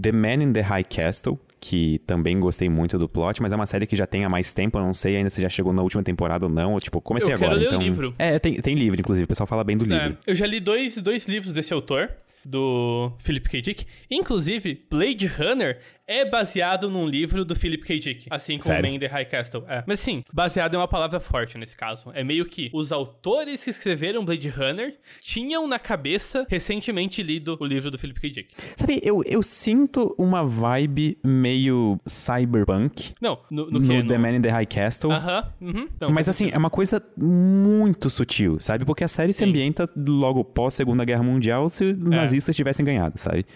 [0.00, 3.66] The Man in the High Castle, que também gostei muito do plot, mas é uma
[3.66, 4.78] série que já tem há mais tempo.
[4.78, 6.74] Eu não sei ainda se já chegou na última temporada ou não.
[6.74, 7.60] Eu, tipo, comecei Eu quero agora.
[7.60, 7.82] ler o então...
[7.82, 8.14] livro.
[8.18, 9.24] É, tem, tem livro, inclusive.
[9.24, 10.16] O pessoal fala bem do livro.
[10.26, 12.10] É, eu já li dois, dois livros desse autor,
[12.44, 13.60] do Philip K.
[13.60, 13.86] Dick.
[14.10, 15.78] Inclusive, Blade Runner
[16.10, 17.98] é baseado num livro do Philip K.
[18.00, 18.90] Dick, assim como Sério?
[18.90, 19.62] Man in the High Castle.
[19.68, 19.84] É.
[19.86, 22.08] Mas sim, baseado é uma palavra forte nesse caso.
[22.12, 27.64] É meio que os autores que escreveram Blade Runner tinham na cabeça recentemente lido o
[27.64, 28.30] livro do Philip K.
[28.30, 28.54] Dick.
[28.76, 34.02] Sabe, eu, eu sinto uma vibe meio cyberpunk Não, no, no, no, que?
[34.08, 35.12] The Man in the High Castle.
[35.12, 35.88] Aham, uhum.
[36.00, 38.84] Não, Mas assim, é uma coisa muito sutil, sabe?
[38.84, 39.50] Porque a série se Sim.
[39.50, 42.16] ambienta logo pós Segunda Guerra Mundial se os É.
[42.16, 43.46] nazistas tivessem ganhado, sabe?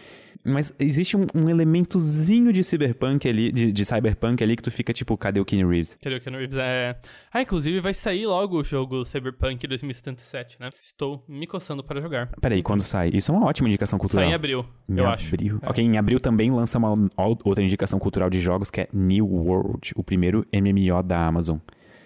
[0.44, 4.92] Mas existe um, um elementozinho de cyberpunk ali, de, de cyberpunk ali, que tu fica
[4.92, 5.94] tipo, cadê o Keanu Reeves?
[5.96, 6.20] Entendeu?
[6.20, 6.96] Keanu Reeves é...
[7.32, 10.68] Ah, inclusive vai sair logo o jogo Cyberpunk 2077, né?
[10.80, 12.28] Estou me coçando para jogar.
[12.40, 13.10] Peraí, quando sai?
[13.14, 14.24] Isso é uma ótima indicação cultural.
[14.24, 15.28] Sai em abril, Em eu acho.
[15.34, 15.58] abril.
[15.62, 15.68] É.
[15.70, 19.92] Ok, em abril também lança uma outra indicação cultural de jogos que é New World,
[19.96, 21.58] o primeiro MMO da Amazon.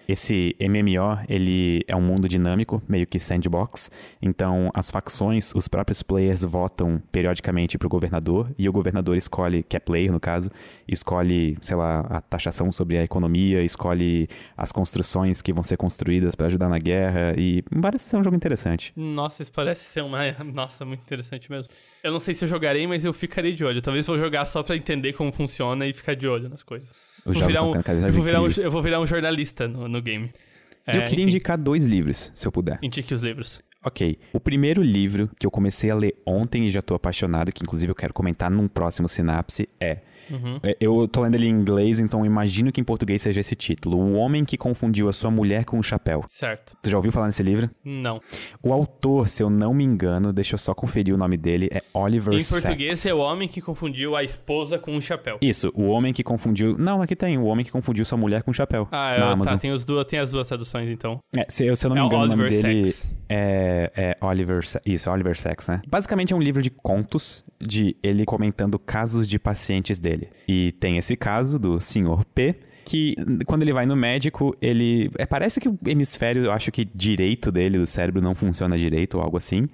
[0.09, 3.91] Esse MMO, ele é um mundo dinâmico, meio que sandbox.
[4.19, 9.77] Então, as facções, os próprios players votam periodicamente pro governador e o governador escolhe, que
[9.77, 10.49] é player no caso,
[10.87, 16.33] escolhe, sei lá, a taxação sobre a economia, escolhe as construções que vão ser construídas
[16.33, 18.91] para ajudar na guerra e parece ser um jogo interessante.
[18.95, 20.19] Nossa, isso parece ser uma...
[20.43, 21.71] Nossa, muito interessante mesmo.
[22.03, 23.79] Eu não sei se eu jogarei, mas eu ficarei de olho.
[23.79, 27.08] Talvez vou jogar só pra entender como funciona e ficar de olho nas coisas.
[27.25, 27.73] Os Vou jogos um-
[28.05, 30.31] eu, vou virar um, eu vou virar um jornalista no, no game.
[30.87, 32.79] eu É, queria enfim, indicar dois livros, se eu puder.
[32.81, 33.61] Indique os livros.
[33.83, 34.17] Ok.
[34.33, 37.89] O primeiro livro que eu comecei a ler ontem e já tô apaixonado, que inclusive
[37.91, 39.99] eu quero comentar num próximo sinapse, é.
[40.31, 40.59] Uhum.
[40.63, 43.55] é, Eu tô lendo ele em inglês, então eu imagino que em português seja esse
[43.55, 46.23] título: O Homem que Confundiu a Sua Mulher com um Chapéu.
[46.27, 46.75] Certo.
[46.81, 47.69] Tu já ouviu falar nesse livro?
[47.83, 48.19] Não.
[48.61, 51.81] O autor, se eu não me engano, deixa eu só conferir o nome dele, é
[51.93, 52.63] Oliver em Sacks.
[52.63, 55.37] português é o homem que confundiu a esposa com um chapéu.
[55.41, 56.77] Isso, o homem que confundiu.
[56.77, 58.87] Não, aqui tem, o homem que confundiu sua mulher com um chapéu.
[58.91, 59.53] Ah, na é, Amazon.
[59.55, 61.19] tá, tem, os duas, tem as duas traduções então.
[61.37, 63.15] É, se, eu- se eu não É me o engano, o nome Oliver dele Sacks.
[63.29, 65.81] é, é Oliver Isso, Oliver Sacks, né?
[65.87, 70.18] Basicamente é um livro de contos de ele comentando casos de pacientes dele.
[70.47, 72.25] E tem esse caso do Sr.
[72.33, 72.55] P.
[72.85, 73.15] Que
[73.45, 75.11] quando ele vai no médico, ele.
[75.17, 79.17] É, parece que o hemisfério, eu acho que direito dele, do cérebro, não funciona direito
[79.17, 79.67] ou algo assim.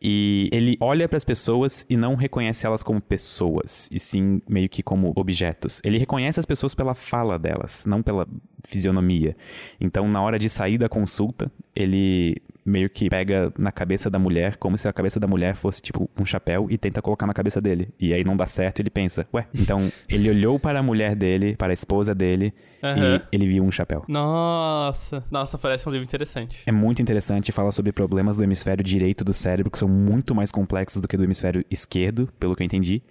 [0.00, 4.68] E ele olha para as pessoas e não reconhece elas como pessoas, e sim meio
[4.68, 5.80] que como objetos.
[5.84, 8.26] Ele reconhece as pessoas pela fala delas, não pela
[8.64, 9.36] fisionomia.
[9.80, 14.56] Então, na hora de sair da consulta, ele meio que pega na cabeça da mulher,
[14.56, 17.60] como se a cabeça da mulher fosse tipo um chapéu e tenta colocar na cabeça
[17.60, 17.88] dele.
[17.98, 21.56] E aí não dá certo, ele pensa, ué, então ele olhou para a mulher dele,
[21.56, 22.52] para a esposa dele,
[22.82, 23.16] Aham.
[23.16, 24.04] e ele viu um chapéu.
[24.08, 25.24] Nossa.
[25.30, 26.58] Nossa, parece um livro interessante.
[26.66, 30.50] É muito interessante, fala sobre problemas do hemisfério direito do cérebro que são muito mais
[30.50, 33.02] complexos do que do hemisfério esquerdo, pelo que eu entendi.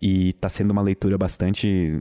[0.00, 2.00] E tá sendo uma leitura bastante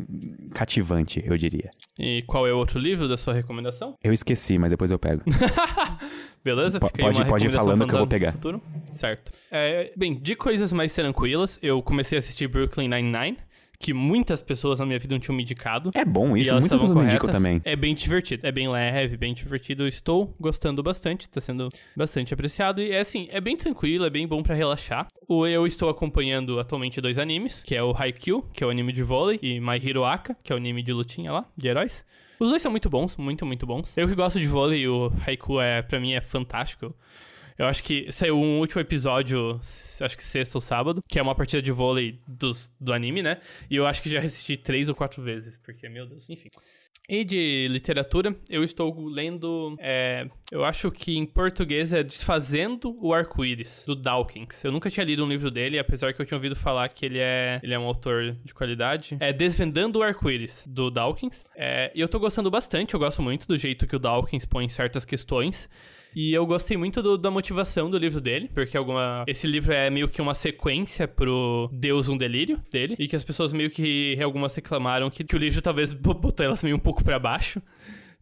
[0.54, 1.72] cativante, eu diria.
[2.00, 3.96] E qual é o outro livro da sua recomendação?
[4.04, 5.22] Eu esqueci, mas depois eu pego.
[6.44, 6.80] Beleza?
[6.80, 8.32] Fica aí pode- pode ir falando que eu vou pegar.
[8.34, 8.62] Futuro.
[8.94, 9.32] Certo.
[9.52, 13.38] É, bem, de coisas mais tranquilas, eu comecei a assistir Brooklyn Nine-Nine,
[13.84, 15.92] que muitas pessoas na minha vida não tinham me indicado.
[15.94, 17.42] É bom isso, muitas pessoas me indicam corretas.
[17.44, 17.62] também.
[17.66, 19.84] É bem divertido, é bem leve, bem divertido.
[19.84, 22.82] Eu Estou gostando bastante, está sendo bastante apreciado.
[22.82, 25.06] E é assim, é bem tranquilo, é bem bom pra relaxar.
[25.28, 28.94] O- Eu estou acompanhando atualmente dois animes, que é o Haikyuu, que é o anime
[28.94, 32.06] de vôlei, e My Hero Aka, que é o anime de lutinha lá, de heróis.
[32.40, 33.96] Os dois são muito bons, muito, muito bons.
[33.98, 36.94] Eu que gosto de vôlei, o Haikyuu é, pra mim é fantástico.
[37.58, 39.60] Eu acho que saiu um último episódio,
[40.02, 43.40] acho que sexta ou sábado, que é uma partida de vôlei dos, do anime, né?
[43.70, 46.50] E eu acho que já assisti três ou quatro vezes, porque, meu Deus, enfim.
[47.08, 49.76] E de literatura, eu estou lendo.
[49.78, 54.64] É, eu acho que em português é Desfazendo o Arco-Íris, do Dawkins.
[54.64, 57.20] Eu nunca tinha lido um livro dele, apesar que eu tinha ouvido falar que ele
[57.20, 59.18] é, ele é um autor de qualidade.
[59.20, 61.46] É Desvendando o Arco-Íris, do Dawkins.
[61.56, 64.70] É, e eu tô gostando bastante, eu gosto muito do jeito que o Dawkins põe
[64.70, 65.70] certas questões.
[66.16, 69.24] E eu gostei muito do, da motivação do livro dele, porque alguma.
[69.28, 72.96] Esse livro é meio que uma sequência pro Deus um Delírio dele.
[73.00, 76.64] E que as pessoas meio que algumas reclamaram que, que o livro talvez botou elas
[76.64, 77.62] meio um pouco para baixo.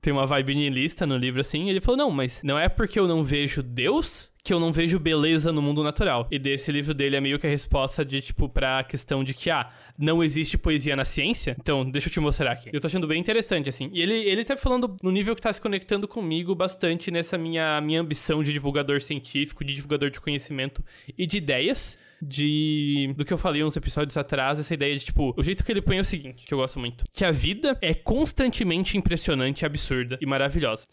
[0.02, 1.70] Tem uma vibe niilista no livro assim.
[1.70, 4.98] Ele falou: não, mas não é porque eu não vejo Deus que eu não vejo
[5.00, 6.28] beleza no mundo natural.
[6.32, 9.50] E desse livro dele é meio que a resposta de, tipo, pra questão de que,
[9.50, 11.56] ah, não existe poesia na ciência.
[11.60, 12.70] Então, deixa eu te mostrar aqui.
[12.74, 13.90] Eu tô achando bem interessante, assim.
[13.94, 17.80] E ele, ele tá falando no nível que tá se conectando comigo bastante nessa minha,
[17.82, 20.84] minha ambição de divulgador científico, de divulgador de conhecimento
[21.18, 25.34] e de ideias de do que eu falei uns episódios atrás, essa ideia de tipo,
[25.36, 27.76] o jeito que ele põe é o seguinte, que eu gosto muito, que a vida
[27.82, 30.86] é constantemente impressionante, absurda e maravilhosa.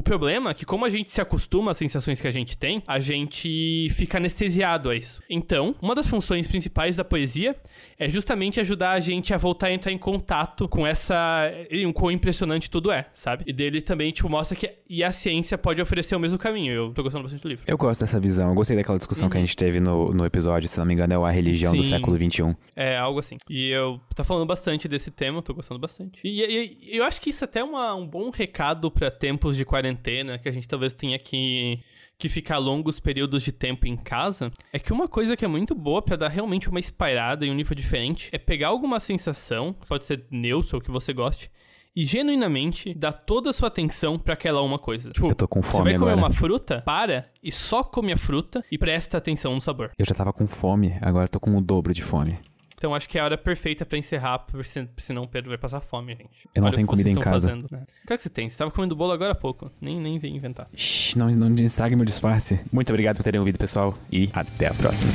[0.00, 2.82] O problema é que, como a gente se acostuma às sensações que a gente tem,
[2.86, 5.22] a gente fica anestesiado a isso.
[5.28, 7.54] Então, uma das funções principais da poesia
[7.98, 11.52] é justamente ajudar a gente a voltar a entrar em contato com essa.
[11.84, 13.44] com quão impressionante tudo é, sabe?
[13.46, 16.72] E dele também, tipo, mostra que e a ciência pode oferecer o mesmo caminho.
[16.72, 17.64] Eu tô gostando bastante do livro.
[17.66, 18.48] Eu gosto dessa visão.
[18.48, 19.30] Eu gostei daquela discussão uhum.
[19.30, 21.78] que a gente teve no, no episódio, se não me engano, é a religião Sim.
[21.78, 22.56] do século XXI.
[22.74, 23.36] É, algo assim.
[23.50, 26.20] E eu tá falando bastante desse tema, tô gostando bastante.
[26.24, 29.64] E, e, eu acho que isso é até uma, um bom recado para tempos de
[29.64, 31.80] quarentena quarentena, que a gente talvez tenha que,
[32.18, 35.74] que ficar longos períodos de tempo em casa, é que uma coisa que é muito
[35.74, 40.04] boa para dar realmente uma espalhada em um nível diferente é pegar alguma sensação, pode
[40.04, 41.50] ser neutra ou que você goste,
[41.94, 45.10] e genuinamente dar toda a sua atenção para aquela uma coisa.
[45.10, 46.28] Tipo, eu tô com fome Você vai comer agora.
[46.28, 46.82] uma fruta?
[46.82, 49.90] Para e só come a fruta e presta atenção no sabor.
[49.98, 52.38] Eu já tava com fome, agora tô com o dobro de fome.
[52.80, 54.46] Então acho que é a hora perfeita para encerrar,
[54.96, 56.48] senão o Pedro vai passar fome, gente.
[56.54, 57.50] Eu não Olha tenho comida em casa.
[57.50, 57.84] Fazendo, né?
[58.06, 58.48] Claro que você tem.
[58.48, 59.70] Você tava comendo bolo agora há pouco.
[59.78, 60.66] Nem, nem vem inventar.
[60.74, 62.58] Shhh, não, não estrague meu disfarce.
[62.72, 63.94] Muito obrigado por terem ouvido, pessoal.
[64.10, 65.12] E até a próxima.